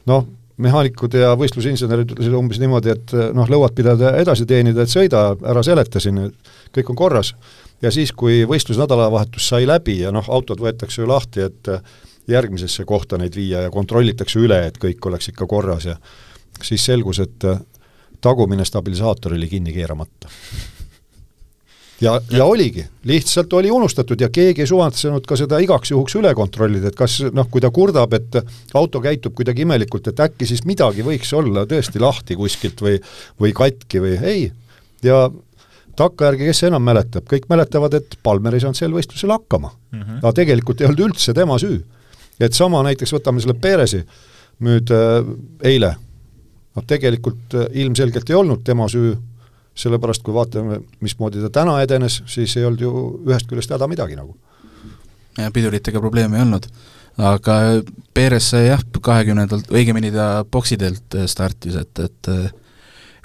[0.06, 0.26] noh,
[0.60, 5.63] mehaanikud ja võistlusinsenerid ütlesid umbes niimoodi, et noh, lõuad pidada edasi teenida, et sõida, ära
[5.65, 6.28] seleta siin,
[6.76, 7.34] kõik on korras.
[7.82, 11.72] ja siis, kui võistlusnädalavahetus sai läbi ja noh, autod võetakse ju lahti, et
[12.30, 15.95] järgmisesse kohta neid viia ja kontrollitakse üle, et kõik oleks ikka korras ja
[16.62, 17.48] siis selgus, et
[18.22, 20.30] tagumine stabilisaator oli kinni keeramata
[22.02, 26.32] ja, ja oligi, lihtsalt oli unustatud ja keegi ei suvatsenud ka seda igaks juhuks üle
[26.38, 28.40] kontrollida, et kas noh, kui ta kurdab, et
[28.78, 32.98] auto käitub kuidagi imelikult, et äkki siis midagi võiks olla tõesti lahti kuskilt või
[33.40, 34.50] või katki või ei.
[35.04, 35.28] ja
[36.00, 40.02] takkajärgi, kes enam mäletab, kõik mäletavad, et Palmer ei saanud sel võistlusel hakkama mm.
[40.02, 40.20] -hmm.
[40.24, 41.82] aga tegelikult ei olnud üldse tema süü.
[42.40, 44.04] et sama näiteks võtame selle Perezi
[44.64, 45.26] nüüd äh,
[45.64, 45.96] eile,
[46.76, 49.18] noh tegelikult äh, ilmselgelt ei olnud tema süü
[49.80, 52.94] sellepärast kui vaatame, mismoodi ta täna edenes, siis ei olnud ju
[53.28, 54.36] ühest küljest häda midagi nagu.
[55.38, 56.68] ja piduritega probleeme ei olnud.
[57.18, 57.56] aga
[58.13, 62.52] Perez sai jah, kahekümnendalt, õigemini ta boksidelt äh, startis, et, et äh,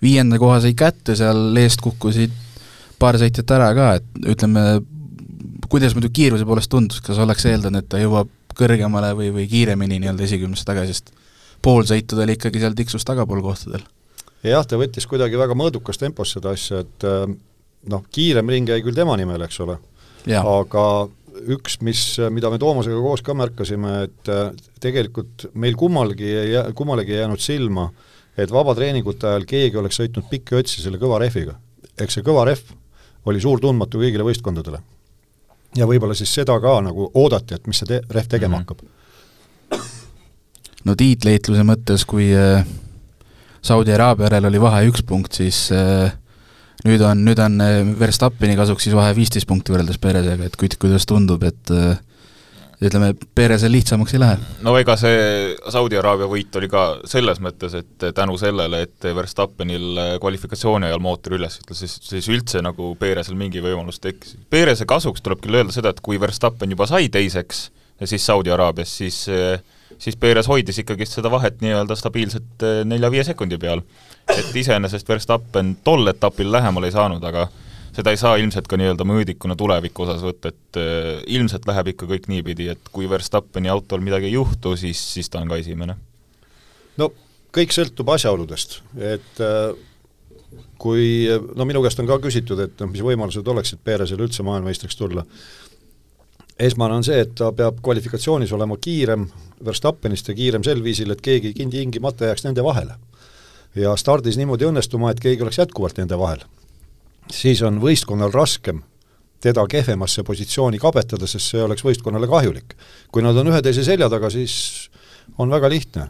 [0.03, 2.33] viienda koha sai kätte, seal eest kukkusid
[2.99, 4.65] paar sõitjat ära ka, et ütleme,
[5.71, 9.99] kuidas muidu kiiruse poolest tundus, kas oleks eeldanud, et ta jõuab kõrgemale või, või kiiremini
[9.99, 11.11] nii-öelda esikümnesse tagasi, sest
[11.63, 13.83] pool sõitu ta oli ikkagi seal tiksus tagapool kohtadel
[14.53, 17.27] jah, ta võttis kuidagi väga mõõdukas tempos seda asja, et äh,
[17.91, 19.79] noh, kiirem ring jäi küll tema nimel, eks ole,
[20.39, 20.85] aga
[21.55, 22.03] üks, mis,
[22.33, 24.51] mida me Toomasega koos ka märkasime, et äh,
[24.83, 27.89] tegelikult meil kummalgi ei kummalegi ei jäänud silma,
[28.39, 31.59] et vabatreeningute ajal keegi oleks sõitnud pikki otsi selle kõva rehviga.
[31.99, 32.73] eks see kõva rehv
[33.31, 34.81] oli suur tundmatu kõigile võistkondadele.
[35.77, 38.77] ja võib-olla siis seda ka nagu oodati, et mis see te-, rehv tegema mm -hmm.
[39.71, 39.91] hakkab.
[40.85, 42.67] no tiitleitluse mõttes, kui äh
[43.65, 46.13] Saudi Araabia järel oli vahe üks punkt, siis äh,
[46.85, 51.09] nüüd on, nüüd on äh, Verstappeni kasuks siis vahe viisteist punkti võrreldes Perezega, et kuidas
[51.09, 51.95] tundub, et äh,
[52.85, 54.37] ütleme, Perezel lihtsamaks ei lähe.
[54.67, 60.19] no ega see Saudi Araabia võit oli ka selles mõttes, et tänu sellele, et Verstappenil
[60.21, 64.37] kvalifikatsiooni ajal mootor üles ütles, siis, siis üldse nagu Perezil mingi võimalus tekkis.
[64.53, 67.71] Pereze kasuks tuleb küll öelda seda, et kui Verstappen juba sai teiseks
[68.05, 69.25] siis Saudi Araabias, siis
[69.99, 73.83] siis Perez hoidis ikkagist seda vahet nii-öelda stabiilselt eh, nelja-viie sekundi peal.
[74.29, 77.49] et iseenesest Verstappen tol etapil lähemale ei saanud, aga
[77.95, 82.09] seda ei saa ilmselt ka nii-öelda mõõdikuna tuleviku osas võtta, et äh, ilmselt läheb ikka
[82.11, 85.97] kõik niipidi, et kui Verstappeni autol midagi ei juhtu, siis, siis ta on ka esimene.
[87.01, 87.11] no
[87.55, 89.75] kõik sõltub asjaoludest, et äh,
[90.81, 91.05] kui,
[91.55, 95.25] no minu käest on ka küsitud, et noh, mis võimalused oleksid Perezil üldse maailmameistriks tulla,
[96.59, 99.27] esmane on see, et ta peab kvalifikatsioonis olema kiirem
[99.65, 102.95] Verstappenist ja kiirem sel viisil, et keegi tingimata jääks nende vahele.
[103.75, 106.45] ja stardis niimoodi õnnestuma, et keegi oleks jätkuvalt nende vahel.
[107.31, 108.83] siis on võistkonnal raskem
[109.41, 112.77] teda kehvemasse positsiooni kabetada, sest see oleks võistkonnale kahjulik.
[113.13, 114.91] kui nad on ühe teise selja taga, siis
[115.39, 116.09] on väga lihtne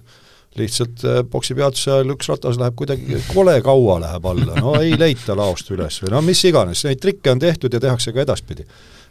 [0.55, 5.37] lihtsalt boksi äh, ajal üks ratas läheb kuidagi kole kaua läheb alla, no ei leita
[5.37, 8.67] laost üles või no mis iganes, neid trikke on tehtud ja tehakse ka edaspidi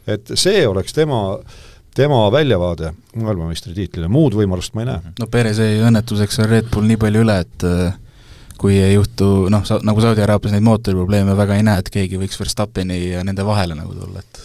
[0.08, 1.24] et see oleks tema
[1.96, 5.12] tema väljavaade maailmameistritiitlile, muud võimalust ma ei näe.
[5.20, 7.98] no Perez jäi õnnetuseks on Red Bull nii palju üle, et äh,
[8.58, 12.22] kui ei juhtu noh, sa-, nagu Saudi Araabias neid mootoriprobleeme väga ei näe, et keegi
[12.22, 14.42] võiks Verstappeni ja nende vahele nagu tulla, et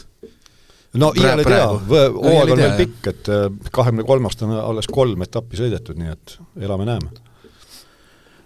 [1.01, 5.25] no iial ei tea, hooaeg on veel pikk, et äh, kahekümne kolmast on alles kolm
[5.25, 7.11] etappi sõidetud, nii et elame-näeme.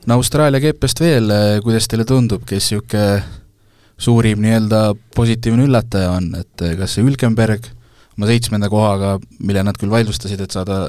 [0.07, 3.42] no Austraalia GP-st veel, äh, kuidas teile tundub, kes niisugune
[4.03, 4.83] suurim nii-öelda
[5.17, 7.69] positiivne üllataja on, et eh, kas see Ülkenberg
[8.19, 10.85] oma seitsmenda kohaga, mille nad küll vaidlustasid, et saada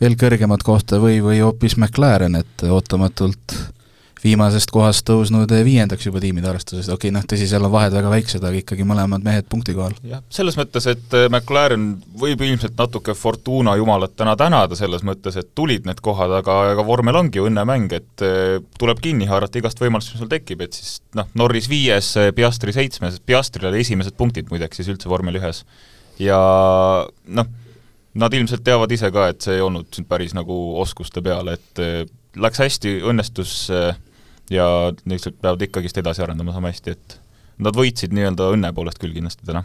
[0.00, 3.56] veel kõrgemat kohta või, või hoopis McLaren, et ootamatult
[4.26, 8.10] viimasest kohast tõusnud viiendaks juba tiimide arvestuses, okei okay, noh, tõsi, seal on vahed väga
[8.12, 9.96] väiksed, aga ikkagi mõlemad mehed punkti kohal.
[10.06, 11.88] jah, selles mõttes, et äh, McLaren
[12.20, 16.86] võib ilmselt natuke Fortuna jumalat täna tänada selles mõttes, et tulid need kohad, aga ega
[16.86, 20.76] vormel ongi ju õnnemäng, et äh, tuleb kinni haarata igast võimalust, mis sul tekib, et
[20.78, 25.64] siis noh, Norris viies, Piastri seitsmes, Piastril oli esimesed punktid muideks siis üldse vormel ühes.
[26.20, 26.40] ja
[27.26, 27.48] noh,
[28.16, 31.82] nad ilmselt teavad ise ka, et see ei olnud siin päris nagu oskuste peale, et
[31.82, 32.02] äh,
[32.40, 33.96] läks hästi, õnnestus äh,
[34.50, 34.66] ja
[35.04, 37.16] lihtsalt peavad ikkagist edasi arendama sama hästi, et
[37.58, 39.64] nad võitsid nii-öelda õnne poolest küll kindlasti täna.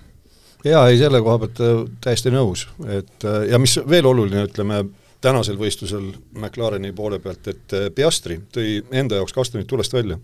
[0.65, 4.83] jaa, ei selle koha pealt äh, täiesti nõus, et ja mis veel oluline, ütleme,
[5.21, 10.17] tänasel võistlusel McLareni poole pealt, et Piastri tõi enda jaoks kastumit tulest välja.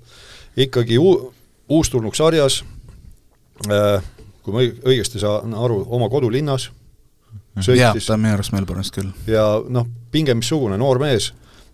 [0.58, 1.34] ikkagi uu-,
[1.70, 2.64] uustulnuk sarjas,
[3.62, 6.72] kui ma õigesti saan aru, oma kodulinnas
[7.62, 8.08] sõitis.
[8.08, 9.12] ta on minu arust Melbourne'ist küll.
[9.30, 11.32] ja noh, pinge missugune, noor mees,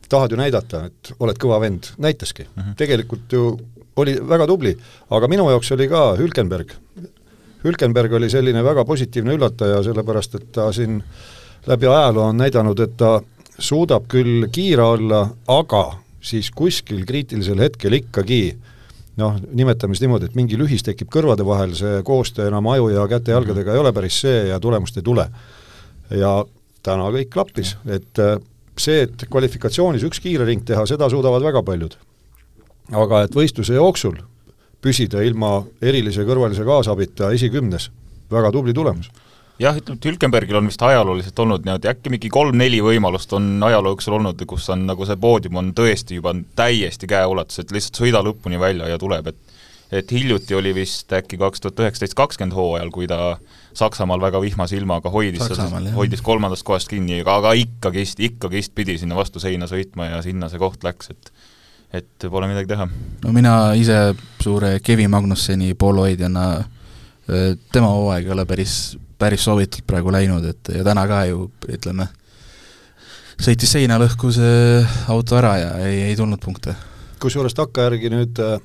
[0.09, 2.61] tahad ju näidata, et oled kõva vend, näitaski mm.
[2.61, 2.75] -hmm.
[2.77, 3.59] tegelikult ju
[3.95, 4.73] oli väga tubli,
[5.09, 6.73] aga minu jaoks oli ka Hülkenberg.
[7.63, 11.03] Hülkenberg oli selline väga positiivne üllataja, sellepärast et ta siin
[11.67, 13.21] läbi ajaloo on näidanud, et ta
[13.59, 15.83] suudab küll kiire olla, aga
[16.21, 18.57] siis kuskil kriitilisel hetkel ikkagi
[19.17, 23.05] noh, nimetame siis niimoodi, et mingi lühis tekib kõrvade vahel, see koostöö enam aju ja
[23.07, 25.27] käte-jalgadega ei ole päris see ja tulemust ei tule
[26.09, 26.33] ja
[26.83, 28.35] täna kõik klappis, et äh,
[28.79, 31.97] see, et kvalifikatsioonis üks kiire ring teha, seda suudavad väga paljud.
[32.91, 34.17] aga et võistluse jooksul
[34.83, 37.89] püsida ilma erilise kõrvalise kaasabita esikümnes,
[38.31, 39.11] väga tubli tulemus
[39.61, 43.93] jah, ütleme, et Hülkenbergil on vist ajalooliselt olnud niimoodi, äkki mingi kolm-neli võimalust on ajaloo
[43.93, 48.23] jooksul olnud, kus on nagu see poodium on tõesti juba täiesti käeulatuses, et lihtsalt sõida
[48.25, 49.59] lõpuni välja ja tuleb, et
[49.93, 53.37] et hiljuti oli vist äkki kaks tuhat üheksateist, kakskümmend hooajal, kui ta
[53.77, 55.45] Saksamaal väga vihmase ilmaga hoidis,
[55.95, 60.49] hoidis kolmandast kohast kinni, aga, aga ikkagist, ikkagist pidi sinna vastu seina sõitma ja sinna
[60.49, 61.33] see koht läks, et
[61.93, 62.87] et pole midagi teha.
[63.21, 66.45] no mina ise suure Kevin Magnusseni poolehoidjana,
[67.71, 68.77] tema hooaeg ei ole päris,
[69.21, 72.07] päris soovitult praegu läinud, et ja täna ka ju ütleme,
[73.37, 74.41] sõitis seina, lõhkus
[75.13, 76.73] auto ära ja ei, ei tulnud punkte.
[77.21, 78.57] kusjuures takkajärgi nüüd äh,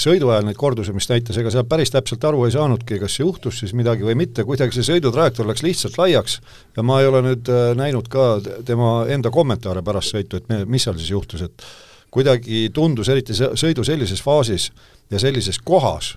[0.00, 3.60] sõidu ajal neid kordusi, mis näitas, ega seal päris täpselt aru ei saanudki, kas juhtus
[3.62, 6.38] siis midagi või mitte, kuidagi see sõidutrajektoor läks lihtsalt laiaks
[6.76, 8.28] ja ma ei ole nüüd äh, näinud ka
[8.66, 11.68] tema enda kommentaare pärast sõitu, et mis seal siis juhtus, et
[12.14, 14.70] kuidagi tundus, eriti sõidu sellises faasis
[15.12, 16.14] ja sellises kohas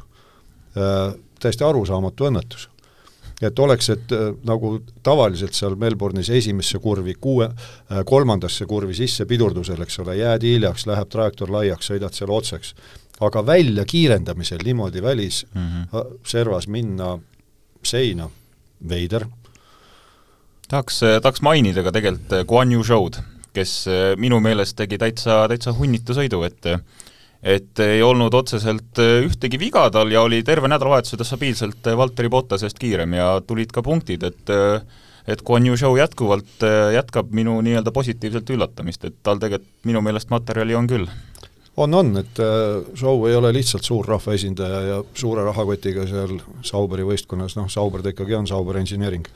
[0.77, 1.11] äh,,
[1.41, 2.70] täiesti arusaamatu õnnetus
[3.41, 9.25] et oleks, et äh, nagu tavaliselt seal Melbourne'is esimesse kurvi, kuue äh,, kolmandasse kurvi sisse
[9.25, 12.75] pidurdusel, eks ole, jääd hiljaks, läheb trajektoor laiaks, sõidad seal otseks
[13.21, 15.60] aga välja kiirendamisel niimoodi mhm.
[15.60, 16.67] mm -hmm.
[16.67, 17.19] minna
[17.84, 18.30] seina,
[18.89, 19.25] veider.
[20.67, 23.21] tahaks, tahaks mainida ka tegelikult Guan Yu Show'd,
[23.54, 23.86] kes
[24.17, 26.65] minu meelest tegi täitsa, täitsa hunnitu sõidu, et
[27.43, 32.80] et ei olnud otseselt eh, ühtegi viga tal ja oli terve nädalavahetuse stabiilselt Valteri Bottasest
[32.80, 34.54] kiirem ja tulid ka punktid, et
[35.30, 36.63] et Guan Yu Show jätkuvalt
[36.95, 41.06] jätkab minu nii-öelda positiivset üllatamist, et tal tegelikult minu meelest materjali on küll
[41.77, 47.06] on, on, et äh, Show ei ole lihtsalt suur rahvaesindaja ja suure rahakotiga seal Sauberi
[47.08, 49.27] võistkonnas, noh, Sauber ta ikkagi on, Sauber Engineering.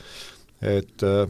[0.62, 1.26] et äh,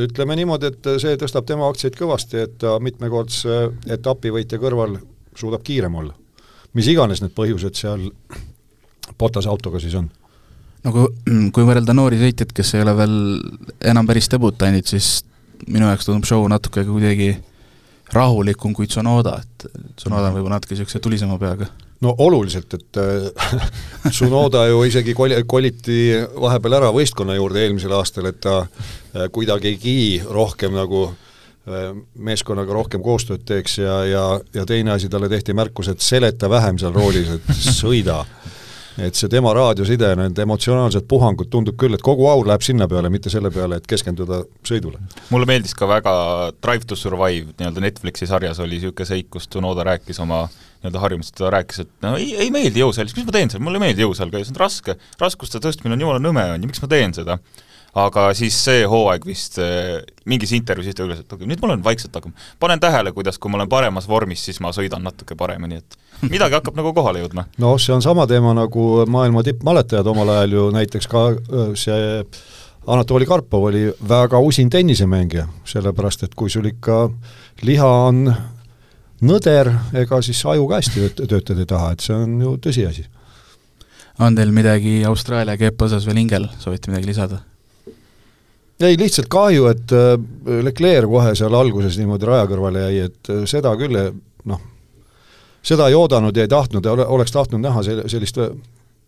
[0.00, 5.00] ütleme niimoodi, et see tõstab tema aktsiaid kõvasti, et ta mitmekordse etapivõitja kõrval
[5.40, 6.14] suudab kiirem olla.
[6.74, 8.10] mis iganes need põhjused seal
[9.18, 10.06] Potase autoga siis on
[10.84, 11.08] no kui,
[11.54, 13.14] kui võrrelda noori sõitjaid, kes ei ole veel
[13.92, 15.20] enam päris debutandid, siis
[15.68, 17.34] minu jaoks tundub show natuke kuidagi
[18.14, 19.68] rahulikum kui Tsunoda, et
[20.00, 21.68] Tsunoda on võib-olla natuke niisuguse tulisema peaga.
[22.00, 23.66] no oluliselt, et äh,
[24.14, 26.00] Tsunoda ju isegi kol-, koliti
[26.46, 31.29] vahepeal ära võistkonna juurde eelmisel aastal, et ta äh, kuidagigi rohkem nagu äh,
[32.18, 36.80] meeskonnaga rohkem koostööd teeks ja, ja, ja teine asi, talle tehti märkus, et seleta vähem
[36.80, 38.24] seal roolis, et sõida.
[39.00, 43.08] et see tema raadioside, need emotsionaalsed puhangud, tundub küll, et kogu aur läheb sinna peale,
[43.12, 44.98] mitte selle peale, et keskenduda sõidule.
[45.30, 46.12] mulle meeldis ka väga
[46.58, 51.34] Drive to Survive, nii-öelda Netflixi sarjas oli niisugune seik, kus Tsunoda rääkis oma nii-öelda harjumust,
[51.38, 54.04] ta rääkis, et no ei, ei meeldi jõusaal, mis ma teen seal, mulle ei meeldi
[54.04, 57.16] jõusaal käia, see on raske, raskuste tõstmine on jumala nõme, on ju, miks ma teen
[57.16, 57.40] seda
[57.98, 59.98] aga siis see hooaeg vist äh,
[60.30, 63.50] mingis intervjuus ta ütles, et okei, nüüd ma olen vaikselt hakkama, panen tähele, kuidas kui
[63.50, 65.98] ma olen paremas vormis, siis ma sõidan natuke paremini, et
[66.34, 67.48] midagi hakkab nagu kohale jõudma.
[67.58, 71.28] no see on sama teema, nagu maailma tippmaletajad omal ajal ju näiteks ka
[71.78, 72.24] see
[72.90, 77.10] Anatoli Karpov oli väga usin tennisemängija, sellepärast et kui sul ikka
[77.62, 78.22] liha on
[79.20, 79.68] nõder,
[80.00, 83.04] ega siis aju ka hästi töötada ei taha, et see on ju tõsiasi.
[84.18, 87.40] on teil midagi Austraalia keepa osas veel hingel, soovite midagi lisada?
[88.80, 90.14] Ei, lihtsalt kahju, et äh,
[90.64, 93.98] Leclerc kohe seal alguses niimoodi raja kõrvale jäi, et äh, seda küll
[94.48, 94.60] noh,
[95.62, 98.38] seda ei oodanud ja ei tahtnud ja ole, oleks tahtnud näha sel-, sellist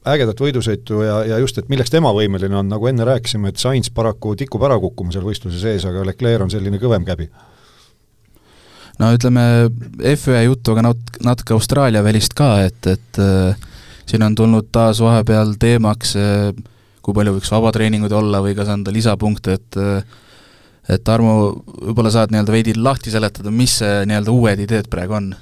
[0.09, 3.91] ägedat võidusõitu ja, ja just, et milleks tema võimeline on, nagu enne rääkisime, et Sainz
[3.95, 7.29] paraku tikub ära kukkuma seal võistluse sees, aga Leclerc on selline kõvem käbi.
[9.01, 9.45] No ütleme,
[10.13, 13.71] F1 juttu, aga nat-, natuke Austraalia välist ka, et, et äh,
[14.07, 16.51] siin on tulnud taas vahepeal teemaks äh,
[17.03, 19.81] kui palju võiks vabatreeninguid olla või kas anda lisapunkte, et
[20.91, 25.33] et Tarmo, võib-olla saad nii-öelda veidi lahti seletada, mis see nii-öelda uued ideed praegu on?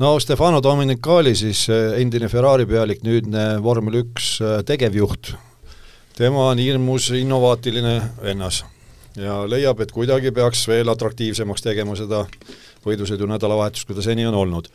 [0.00, 5.34] no Stefano Domenicali siis endine Ferrari pealik, nüüdne vormel üks tegevjuht,
[6.16, 8.64] tema on hirmus innovaatiline vennas
[9.20, 12.24] ja leiab, et kuidagi peaks veel atraktiivsemaks tegema seda
[12.84, 14.68] võidusõidu nädalavahetust, kui ta seni on olnud.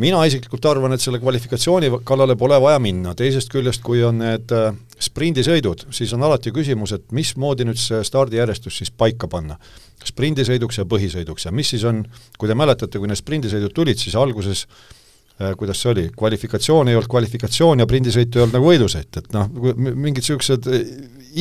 [0.00, 4.54] Mina isiklikult arvan, et selle kvalifikatsiooni kallale pole vaja minna, teisest küljest, kui on need
[4.54, 4.74] äh,
[5.06, 9.58] sprindisõidud, siis on alati küsimus, et mismoodi nüüd see stardijärjestus siis paika panna.
[10.04, 11.46] sprindisõiduks ja põhisõiduks.
[11.46, 12.02] Ja mis siis on,
[12.38, 16.98] kui te mäletate, kui need sprindisõidud tulid, siis alguses äh, kuidas see oli, kvalifikatsioon ei
[16.98, 20.84] olnud kvalifikatsioon ja sprindisõit ei olnud nagu võidusõit, et noh, mingid niisugused äh,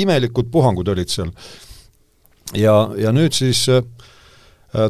[0.05, 1.33] imelikud puhangud olid seal.
[2.53, 3.65] Ja, ja nüüd siis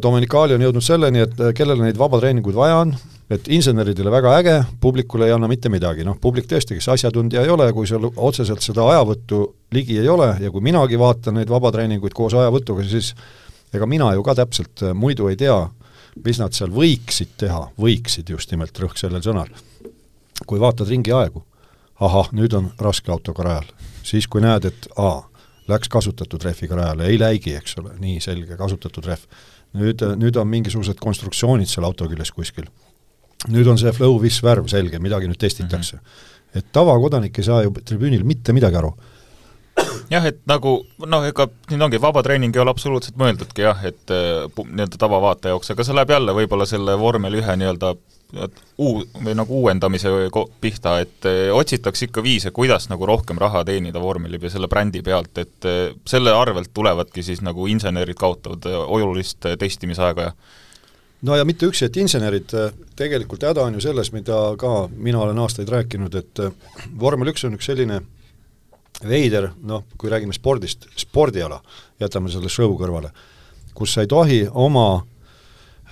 [0.03, 2.93] Dominicali on jõudnud selleni, et kellele neid vabatreeninguid vaja on,
[3.31, 7.51] et inseneridele väga äge, publikule ei anna mitte midagi, noh publik tõesti, kes asjatundja ei
[7.53, 12.13] ole, kui seal otseselt seda ajavõttu ligi ei ole ja kui minagi vaatan neid vabatreeninguid
[12.13, 13.13] koos ajavõtuga, siis
[13.73, 15.57] ega mina ju ka täpselt äh, muidu ei tea,
[16.25, 19.49] mis nad seal võiksid teha, võiksid just nimelt, rõhk sellel sõnal.
[20.45, 21.43] kui vaatad ringi aegu,
[22.03, 23.69] ahah, nüüd on raske autoga rajal,
[24.03, 25.23] siis kui näed, et aa,
[25.71, 29.23] läks kasutatud rehviga rajale, ei läigi, eks ole, nii selge, kasutatud rehv.
[29.73, 32.67] nüüd, nüüd on mingisugused konstruktsioonid seal auto küljes kuskil.
[33.51, 36.03] Nüüd on see flow vis värv selge, midagi nüüd testitakse mm.
[36.03, 36.59] -hmm.
[36.59, 38.93] et tavakodanik ei saa ju tribüünil mitte midagi aru
[40.11, 40.75] jah, et nagu
[41.05, 45.71] noh, ega siin ongi, vabatreening ei ole absoluutselt mõeldudki jah, et äh, nii-öelda tavavaataja jaoks,
[45.73, 47.95] aga see läheb jälle võib-olla selle vormel ühe nii-öelda
[48.77, 50.11] uu-, või nagu uuendamise
[50.61, 55.03] pihta, et eh, otsitakse ikka viise, kuidas nagu rohkem raha teenida vormeli või selle brändi
[55.05, 60.33] pealt, et eh, selle arvelt tulevadki siis nagu insenerid kaotavad olulist testimisaega ja
[61.23, 62.51] no ja mitte üksi, et insenerid,
[62.99, 66.43] tegelikult häda on ju selles, mida ka mina olen aastaid rääkinud, et
[66.99, 68.01] vormel üks on üks selline
[69.03, 71.61] veider, noh, kui räägime spordist, spordiala,
[71.99, 73.09] jätame selle show kõrvale,
[73.73, 75.03] kus sa ei tohi oma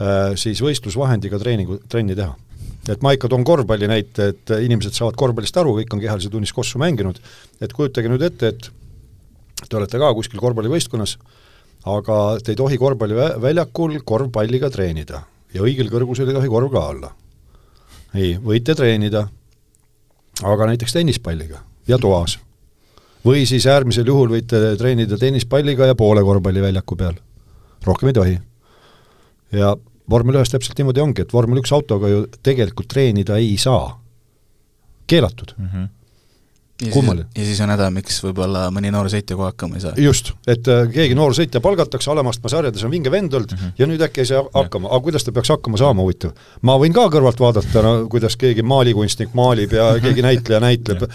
[0.02, 2.34] Äh, siis võistlusvahendiga treeningu, trenni teha.
[2.90, 6.54] et ma ikka toon korvpalli näite, et inimesed saavad korvpallist aru, kõik on kehalise tunnis
[6.56, 7.20] kossu mänginud,
[7.62, 8.70] et kujutage nüüd ette, et
[9.68, 11.14] te olete ka kuskil korvpallivõistkonnas,
[11.86, 17.12] aga te ei tohi korvpalliväljakul korvpalliga treenida ja õigel kõrgusel ei tohi korv ka olla.
[18.14, 19.28] ei, võite treenida,
[20.44, 22.38] aga näiteks tennispalliga ja toas.
[23.26, 27.16] või siis äärmisel juhul võite treenida tennispalliga ja poole korvpalliväljaku peal.
[27.84, 28.40] rohkem ei tohi.
[29.52, 29.76] ja
[30.10, 33.98] vormel ühes täpselt niimoodi ongi, et vormel üks autoga ju tegelikult treenida ei saa.
[35.08, 35.68] keelatud mm.
[35.68, 35.90] -hmm
[36.90, 37.28] kummaline.
[37.38, 39.94] ja siis on häda, miks võib-olla mõni noor sõitja kohe hakkama ei saa.
[40.02, 43.76] just, et äh, keegi noor sõitja palgatakse, alamastme sarjades on vinge vend olnud mm -hmm.
[43.78, 46.32] ja nüüd äkki ei saa hakkama, aga kuidas ta peaks hakkama saama, huvitav.
[46.62, 51.08] ma võin ka kõrvalt vaadata, no kuidas keegi maalikunstnik maalib ja keegi näitleja näitleb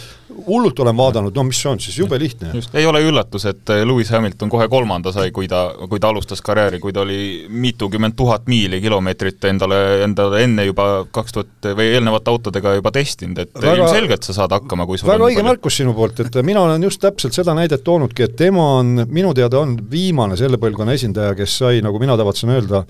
[0.46, 2.53] hullult olen vaadanud, no mis see on siis, jube lihtne.
[2.75, 6.42] ei ole üllatus, et eh, Lewis Hamilton kohe kolmanda sai, kui ta, kui ta alustas
[6.44, 11.90] karjääri, kui ta oli mitukümmend tuhat miili kilomeetrit endale, endale enne juba kaks tuhat või
[11.96, 15.81] eelnevate autodega juba testinud, et väga, ilmselgelt sa saad hakkama, kui sul väga õige märkus
[15.81, 19.61] sinu poolt, et mina olen just täpselt seda näidet toonudki, et tema on, minu teada
[19.62, 22.85] on viimane selle põlvkonna esindaja, kes sai, nagu mina tavatsen öelda,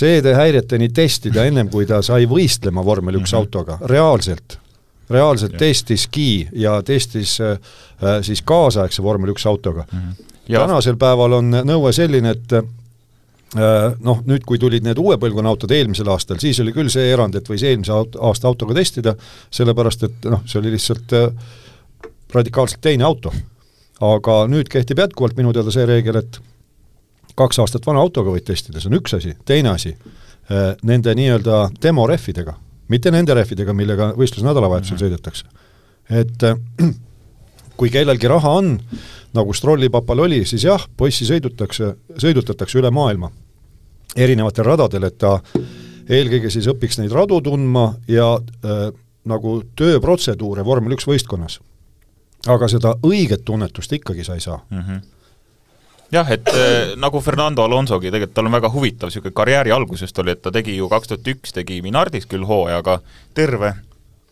[0.00, 3.40] seedehäireteni testida ennem, kui ta sai võistlema vormel üks mm -hmm.
[3.40, 4.59] autoga, reaalselt
[5.10, 5.58] reaalselt ja.
[5.58, 9.98] testiski ja testis äh, äh, siis kaasaegse vormel üks autoga mm.
[9.98, 10.52] -hmm.
[10.52, 12.62] tänasel päeval on nõue selline, et äh,
[14.00, 17.34] noh, nüüd kui tulid need uue põlvkonna autod eelmisel aastal, siis oli küll see erand,
[17.34, 19.14] et võis eelmise aut-, aasta autoga testida,
[19.50, 21.28] sellepärast et noh, see oli lihtsalt äh,
[22.32, 23.32] radikaalselt teine auto.
[24.00, 26.40] aga nüüd kehtib jätkuvalt minu teada see reegel, et
[27.36, 31.68] kaks aastat vana autoga võid testida, see on üks asi, teine asi äh,, nende nii-öelda
[31.82, 32.54] demorehvidega
[32.90, 35.06] mitte nende rehvidega, millega võistluse nädalavahetusel mm -hmm.
[35.06, 35.44] sõidetakse.
[36.10, 36.94] et äh,
[37.76, 38.78] kui kellelgi raha on,
[39.34, 43.30] nagu Strolli-papal oli, siis jah, poissi sõidutakse, sõidutatakse üle maailma
[44.16, 45.38] erinevatel radadel, et ta
[46.08, 48.90] eelkõige siis õpiks neid radu tundma ja äh,
[49.24, 51.60] nagu tööprotseduure vormel üks võistkonnas.
[52.46, 54.78] aga seda õiget tunnetust ikkagi sa ei saa mm.
[54.78, 55.19] -hmm
[56.12, 60.34] jah, et äh, nagu Fernando Alonsogi, tegelikult tal on väga huvitav niisugune karjääri algusest oli,
[60.34, 62.98] et ta tegi ju kaks tuhat üks tegi Minardis küll hooaja, aga
[63.34, 63.74] terve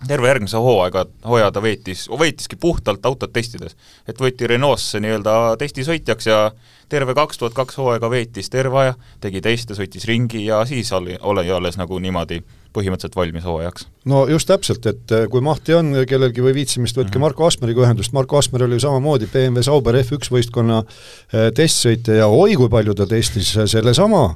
[0.06, 3.76] terve järgmise hooaega, hooaja ta veetis, veetiski puhtalt autot testides.
[4.08, 6.50] et võeti Renault'sse nii-öelda testisõitjaks ja
[6.88, 11.18] terve kaks tuhat kaks hooaega veetis terve aja, tegi teste, sõitis ringi ja siis oli,
[11.20, 12.40] oli alles nagu niimoodi
[12.74, 13.88] põhimõtteliselt valmis hooajaks.
[14.04, 17.26] no just täpselt, et äh, kui mahti on kellelgi või viitsimist, võtke mhm.
[17.26, 22.30] Marko Asmeriga ühendust, Marko Asmer oli ju samamoodi BMW Sauber F1 võistkonna äh, testsõitja ja
[22.30, 24.28] oi kui palju ta testis sellesama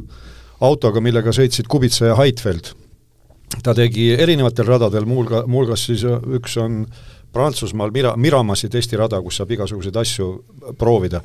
[0.63, 2.75] autoga, millega sõitsid Kubica ja Heidfeld
[3.63, 6.85] ta tegi erinevatel radadel, muuhulga, muuhulgas siis äh, üks on
[7.33, 10.29] Prantsusmaal Mira, Miramassi testirada, kus saab igasuguseid asju
[10.79, 11.23] proovida.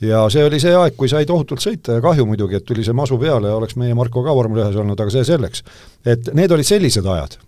[0.00, 2.94] ja see oli see aeg, kui sai tohutult sõita ja kahju muidugi, et tuli see
[2.94, 5.64] masu peale ja oleks meie Marko ka vormel ühes olnud, aga see selleks.
[6.06, 7.38] et need olid sellised ajad.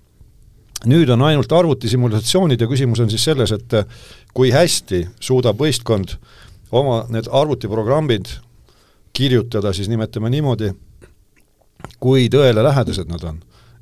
[0.86, 3.84] nüüd on ainult arvutisimulatsioonid ja küsimus on siis selles, et äh,
[4.34, 6.16] kui hästi suudab võistkond
[6.70, 8.30] oma need arvutiprogrammid
[9.12, 10.72] kirjutada siis nimetame niimoodi,
[11.98, 13.40] kui tõele lähedased nad on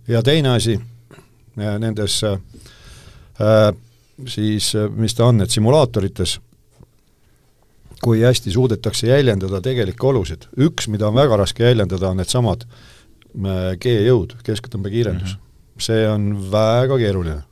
[0.08, 0.78] ja teine asi,
[1.56, 2.38] nendes äh,
[4.26, 6.38] siis, mis ta on, et simulaatorites,
[8.02, 10.46] kui hästi suudetakse jäljendada tegelikke olusid.
[10.56, 15.40] üks, mida on väga raske jäljendada, on needsamad äh, G-jõud, kesktõmbekiirendus mm.
[15.40, 15.82] -hmm.
[15.82, 17.42] see on väga keeruline.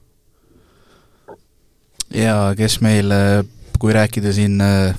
[2.15, 3.45] ja kes meil, äh,
[3.79, 4.95] kui rääkida siin äh,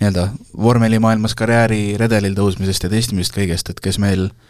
[0.00, 4.47] nii-öelda vormelimaailmas karjääriredelil tõusmisest ja testimisest kõigest, et kes meil äh,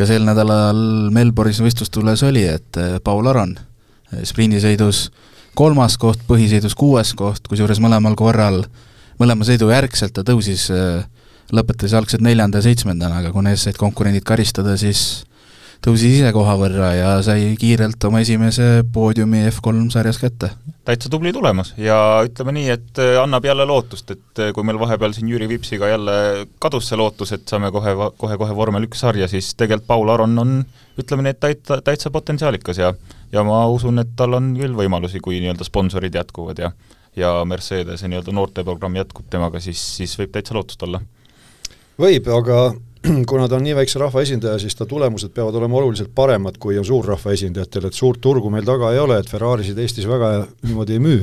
[0.00, 5.08] ka sel nädalal Melbourne'is võistlustules oli, et äh, Paul Aron äh, sprindisõidus
[5.58, 8.62] kolmas koht, põhisõidus kuues koht, kusjuures mõlemal korral,
[9.20, 11.02] mõlema sõidu järgselt ta tõusis, äh,
[11.52, 15.26] lõpetas algselt neljanda ja seitsmendana, aga kuna ees said konkurendid karistada, siis
[15.84, 20.50] tõusis ise koha võrra ja sai kiirelt oma esimese poodiumi F3 sarjas kätte.
[20.84, 24.80] täitsa tubli tulemus ja ütleme nii, et äh, annab jälle lootust, et äh, kui meil
[24.80, 29.28] vahepeal siin Jüri Vipsiga jälle kadus see lootus, et saame kohe, kohe-kohe vormel üks sarja,
[29.28, 30.54] siis tegelikult Paul Aron on
[31.00, 32.94] ütleme nii, et täitsa, täitsa potentsiaalikas ja
[33.32, 36.72] ja ma usun, et tal on küll võimalusi, kui nii-öelda sponsorid jätkuvad ja
[37.16, 41.00] ja Mercedese nii-öelda noorteprogramm jätkub temaga, siis, siis võib täitsa lootust olla.
[41.98, 42.60] võib, aga
[43.30, 46.76] kuna ta on nii väikse rahva esindaja, siis ta tulemused peavad olema oluliselt paremad, kui
[46.78, 50.30] on suurrahva esindajatel, et suurt turgu meil taga ei ole, et Ferrarisid Eestis väga
[50.66, 51.22] niimoodi ei müü.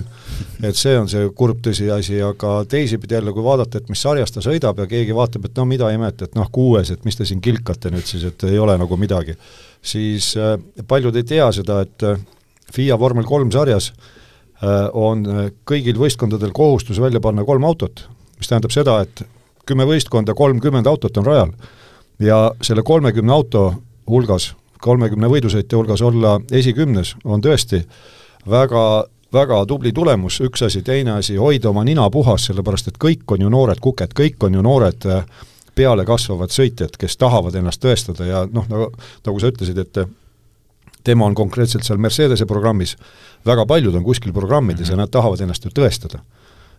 [0.64, 4.42] et see on see kurb tõsiasi, aga teisipidi jälle, kui vaadata, et mis sarjas ta
[4.42, 7.42] sõidab ja keegi vaatab, et no mida imet, et noh, kuues, et mis te siin
[7.42, 9.38] kilkate nüüd siis, et ei ole nagu midagi,
[9.82, 10.58] siis äh,
[10.88, 12.18] paljud ei tea seda, et äh,
[12.74, 18.08] FIA vormel kolm sarjas äh, on äh, kõigil võistkondadel kohustus välja panna kolm autot,
[18.40, 19.28] mis tähendab seda, et
[19.68, 21.52] kümme võistkonda, kolmkümmend autot on rajal.
[22.20, 23.74] ja selle kolmekümne auto
[24.10, 27.84] hulgas, kolmekümne võidusõitja hulgas olla esikümnes on tõesti
[28.50, 33.28] väga väga tubli tulemus, üks asi, teine asi, hoida oma nina puhas, sellepärast et kõik
[33.36, 35.26] on ju noored kuked, kõik on ju noored äh,
[35.76, 38.90] pealekasvavad sõitjad, kes tahavad ennast tõestada ja noh, nagu,
[39.28, 40.00] nagu sa ütlesid, et
[41.08, 42.96] tema on konkreetselt seal Mercedese programmis,
[43.46, 44.98] väga paljud on kuskil programmides mm -hmm.
[44.98, 46.24] ja nad tahavad ennast ju tõestada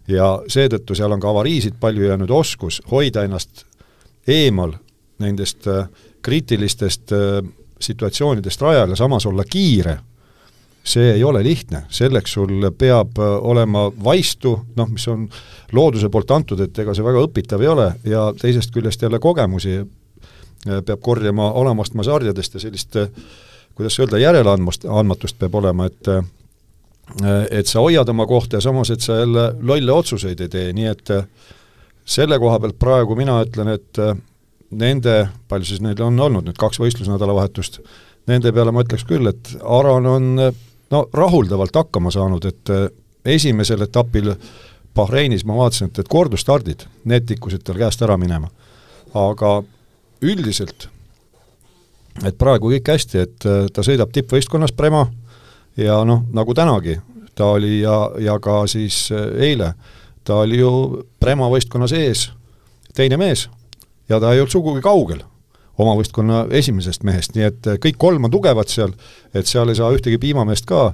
[0.08, 3.64] ja seetõttu seal on ka avariisid palju ja nüüd oskus hoida ennast
[4.28, 4.74] eemal
[5.18, 5.88] nendest äh,
[6.22, 7.40] kriitilistest äh,
[7.80, 9.98] situatsioonidest rajal ja samas olla kiire,
[10.88, 15.28] see ei ole lihtne, selleks sul peab äh, olema vaistu, noh, mis on
[15.72, 19.84] looduse poolt antud, et ega see väga õpitav ei ole, ja teisest küljest jälle kogemusi.
[20.58, 22.96] Peab korjama alamastme sarjadest ja sellist
[23.78, 26.08] kuidas öelda, järeleandmust, andmatust peab olema, et
[27.50, 30.86] et sa hoiad oma kohta ja samas, et sa jälle lolle otsuseid ei tee, nii
[30.90, 31.24] et äh,
[32.04, 34.14] selle koha pealt praegu mina ütlen, et äh,
[34.70, 37.80] nende, palju siis neil on olnud nüüd kaks võistlusnädalavahetust,
[38.28, 42.74] nende peale ma ütleks küll, et Aron on äh, no rahuldavalt hakkama saanud, et
[43.28, 44.34] esimesel etapil
[44.96, 48.48] Bahreinis ma vaatasin, et, et kordustardid, need tikkusid tal käest ära minema.
[49.16, 49.62] aga
[50.20, 50.88] üldiselt,
[52.24, 55.06] et praegu kõik hästi, et ta sõidab tippvõistkonnas Prema,
[55.78, 56.98] ja noh, nagu tänagi,
[57.38, 59.72] ta oli ja, ja ka siis äh, eile,
[60.24, 60.72] ta oli ju
[61.20, 62.28] Prema võistkonna sees
[62.96, 63.46] teine mees
[64.08, 65.22] ja ta ei olnud sugugi kaugel
[65.78, 68.94] oma võistkonna esimesest mehest, nii et äh, kõik kolm on tugevad seal,
[69.34, 70.90] et seal ei saa ühtegi piimameest ka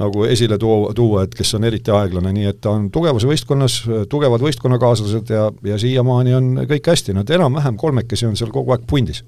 [0.00, 3.82] nagu esile tuua, tuua, et kes on eriti aeglane, nii et ta on tugevas võistkonnas,
[4.08, 8.86] tugevad võistkonnakaaslased ja, ja siiamaani on kõik hästi, nad enam-vähem kolmekesi on seal kogu aeg
[8.88, 9.20] pundis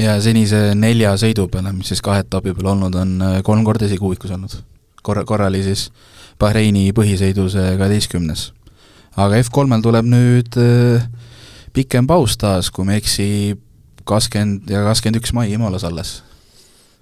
[0.00, 3.86] ja senise nelja sõidu peale, mis siis kahe etapi peal olnud on, äh, kolm korda
[3.88, 4.58] esikuuikus olnud.
[5.02, 5.90] korra, korra oli siis
[6.38, 8.52] Bahreini põhisõidus kaheteistkümnes.
[9.16, 11.08] aga F3-l tuleb nüüd äh,
[11.72, 13.56] pikem paus taas, kui ma ei eksi,
[14.04, 16.22] kakskümmend ja kakskümmend üks mai Imolas alles.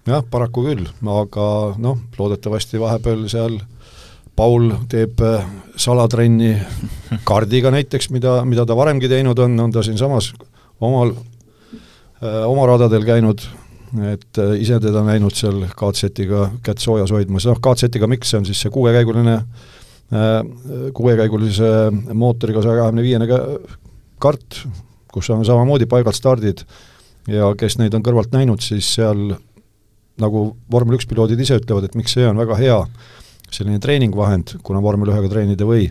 [0.07, 3.61] jah, paraku küll, aga noh, loodetavasti vahepeal seal
[4.36, 5.44] Paul teeb äh,
[5.76, 6.57] salatrenni
[7.28, 10.32] kardiga näiteks, mida, mida ta varemgi teinud on, on ta siinsamas
[10.80, 11.34] omal Äh,
[12.23, 13.43] oma radadel käinud
[14.03, 18.49] et äh, ise teda näinud seal katsetiga kätt soojas hoidmas, noh katsetiga miks, see on
[18.49, 20.41] siis see kuuekäiguline äh,
[20.97, 21.71] kuuekäigulise
[22.12, 23.29] mootoriga saja kahekümne viiene
[24.23, 24.61] kart,
[25.15, 26.65] kus on samamoodi paigalt stardid.
[27.31, 29.31] Ja kes neid on kõrvalt näinud, siis seal
[30.21, 30.41] nagu
[30.71, 32.75] vormel üks piloodid ise ütlevad, et miks see on väga hea
[33.55, 35.87] selline treeningvahend, kuna vormel ühega treenida või,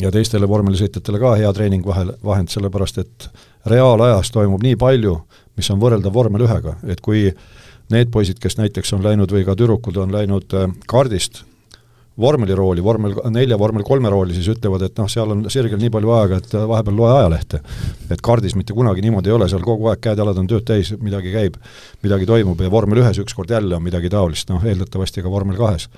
[0.00, 3.28] ja teistele vormelisõitjatele ka hea treeningvahel, vahend, sellepärast et
[3.66, 5.16] reaalajas toimub nii palju,
[5.56, 7.30] mis on võrreldav vormel ühega, et kui
[7.92, 11.44] need poisid, kes näiteks on läinud või ka tüdrukud on läinud äh, kaardist
[12.20, 16.12] vormelirooli, vormel nelja, vormel kolme rooli, siis ütlevad, et noh, seal on sirgel nii palju
[16.16, 17.60] aega, et vahepeal loe ajalehte.
[18.10, 21.32] et kaardis mitte kunagi niimoodi ei ole, seal kogu aeg käed-jalad on tööd täis, midagi
[21.34, 21.58] käib,
[22.02, 25.90] midagi toimub ja vormel ühes ükskord jälle on midagi taolist, noh eeldatavasti ka vormel kahes.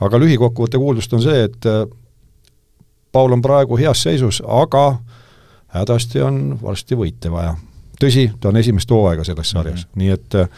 [0.00, 1.84] aga lühikokkuvõtte kuuldust on see, et äh,
[3.16, 4.98] Paul on praegu heas seisus, aga
[5.72, 7.54] hädasti on varsti võite vaja.
[8.00, 9.98] tõsi, ta on esimest hooaega selles sarjas mm, -hmm.
[10.02, 10.48] nii et äh,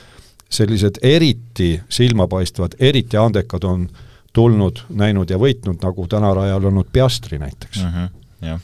[0.50, 3.88] sellised eriti silmapaistvad, eriti andekad on
[4.32, 7.92] tulnud, näinud ja võitnud, nagu tänarajal olnud Piastri näiteks mm.
[7.94, 8.10] -hmm.
[8.48, 8.60] jah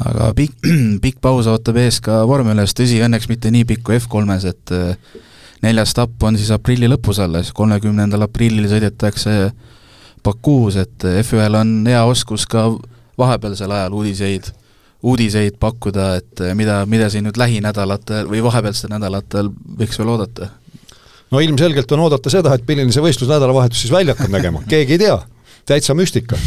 [0.00, 0.56] aga pikk,
[1.04, 4.74] pikk paus ootab ees ka vormel ühes, tõsi, õnneks mitte nii pikk kui F3-s, et
[4.74, 5.20] äh,
[5.62, 9.52] neljas etapp on siis aprilli lõpus alles, kolmekümnendal aprillil sõidetakse
[10.24, 12.70] Bakuus, et F1-l on hea oskus ka
[13.18, 14.52] vahepealsel ajal uudiseid
[15.04, 19.50] uudiseid pakkuda, et mida, mida siin nüüd lähinädalatel või vahepealsetel nädalatel
[19.80, 20.48] võiks veel oodata?
[21.34, 24.96] no ilmselgelt on oodata seda, et milline see võistlus nädalavahetus siis välja hakkab nägema, keegi
[24.96, 25.18] ei tea,
[25.68, 26.38] täitsa müstika.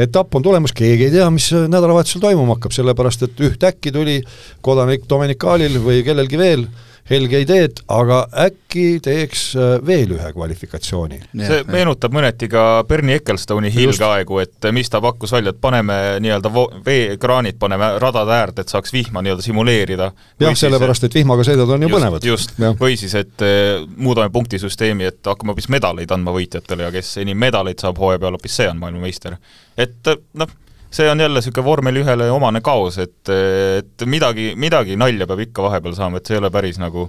[0.00, 4.20] etapp on tulemas, keegi ei tea, mis nädalavahetusel toimuma hakkab, sellepärast et ühtäkki tuli
[4.62, 6.66] kodanik Dominikaalil või kellelgi veel
[7.10, 11.20] helge ideed, aga äkki teeks äh, veel ühe kvalifikatsiooni.
[11.34, 16.52] see meenutab mõneti ka Bernie Ecclestoni hiilgeaegu, et mis ta pakkus välja, et paneme nii-öelda
[16.86, 20.10] veekraanid paneme radade äärde, et saaks vihma nii-öelda simuleerida.
[20.40, 22.30] jah, sellepärast, et vihmaga sõidad on ju just, põnevad.
[22.30, 27.16] just, või siis, et eh, muudame punktisüsteemi, et hakkame hoopis medaleid andma võitjatele ja kes
[27.24, 29.38] enim medaleid saab hooaja peal, hoopis see on maailmameister.
[29.80, 30.58] et noh,
[30.90, 35.68] see on jälle niisugune vormel ühele omane kaos, et, et midagi, midagi nalja peab ikka
[35.68, 37.08] vahepeal saama, et see ei ole päris nagu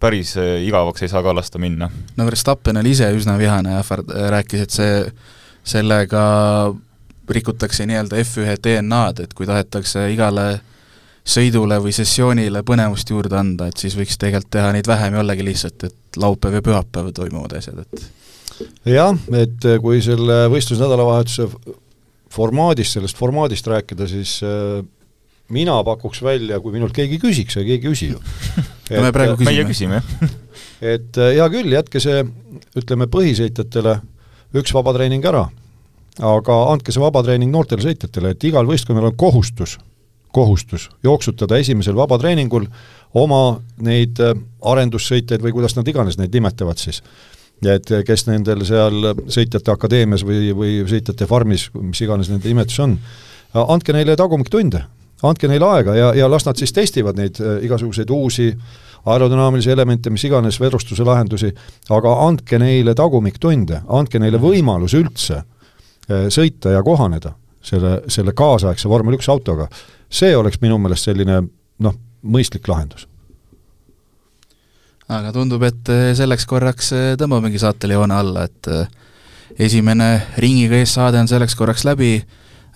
[0.00, 1.90] päris eh, igavaks ei saa ka lasta minna.
[2.16, 4.94] no Verstappen oli ise üsna vihane ja ähvard-, rääkis, et see,
[5.74, 6.22] sellega
[7.30, 10.46] rikutakse nii-öelda F1 DNA-d, et kui tahetakse igale
[11.30, 15.84] sõidule või sessioonile põnevust juurde anda, et siis võiks tegelikult teha neid vähem jällegi lihtsalt,
[15.86, 21.46] et laupäev ja pühapäev toimuvad asjad, et jah, et kui selle võistlusnädalavahetuse
[22.30, 24.80] formaadist, sellest formaadist rääkida, siis äh,
[25.50, 28.20] mina pakuks välja, kui minult keegi küsiks ja keegi ei küsi ju.
[28.96, 29.50] no me praegu küsime.
[29.50, 30.36] meie küsime, jah.
[30.94, 32.22] et äh, hea küll, jätke see,
[32.78, 33.98] ütleme, põhisõitjatele
[34.60, 35.46] üks vabatreening ära,
[36.26, 39.76] aga andke see vabatreening noortele sõitjatele, et igal võistkonnal on kohustus,
[40.34, 42.68] kohustus jooksutada esimesel vabatreeningul
[43.18, 47.02] oma neid äh, arendussõitjaid või kuidas nad iganes neid nimetavad siis
[47.64, 52.78] ja et kes nendel seal sõitjate akadeemias või, või sõitjate farmis, mis iganes nende nimetus
[52.82, 52.96] on,
[53.54, 54.82] andke neile tagumiktunde,
[55.26, 58.50] andke neile aega ja, ja las nad siis testivad neid äh, igasuguseid uusi
[59.10, 61.50] aerodünaamilisi elemente, mis iganes vedrustuse lahendusi,
[61.92, 67.34] aga andke neile tagumiktunde, andke neile võimalus üldse äh, sõita ja kohaneda
[67.64, 69.68] selle, selle kaasaegse vormel üks autoga.
[70.10, 71.42] see oleks minu meelest selline
[71.78, 73.09] noh, mõistlik lahendus
[75.10, 78.86] aga tundub, et eh, selleks korraks eh, tõmbamegi saatele joone alla, et eh,
[79.66, 80.10] esimene
[80.42, 82.18] ringiga ees saade on selleks korraks läbi,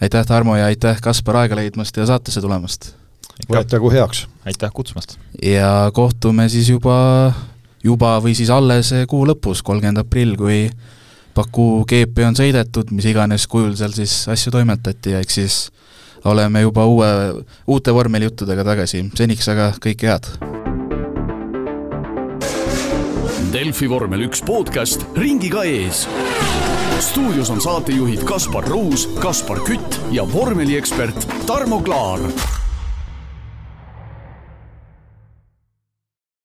[0.02, 2.92] aitäh, Tarmo, ja aitäh, Kaspar, aega leidmast ja saatesse tulemast!
[3.50, 4.26] võetagu heaks!
[4.46, 5.18] aitäh kutsumast!
[5.42, 6.96] ja kohtume siis juba,
[7.84, 10.66] juba või siis alles kuu lõpus, kolmkümmend aprill, kui
[11.34, 15.62] Baku GP on sõidetud, mis iganes kujul seal siis asju toimetati ja eks siis
[16.30, 17.08] oleme juba uue,
[17.66, 20.63] uute vormelijuttudega tagasi, seniks aga kõike head!
[23.54, 26.00] Delfi vormel üks podcast ringiga ees.
[26.98, 32.26] stuudios on saatejuhid Kaspar Ruus, Kaspar Kütt ja vormeliekspert Tarmo Klaar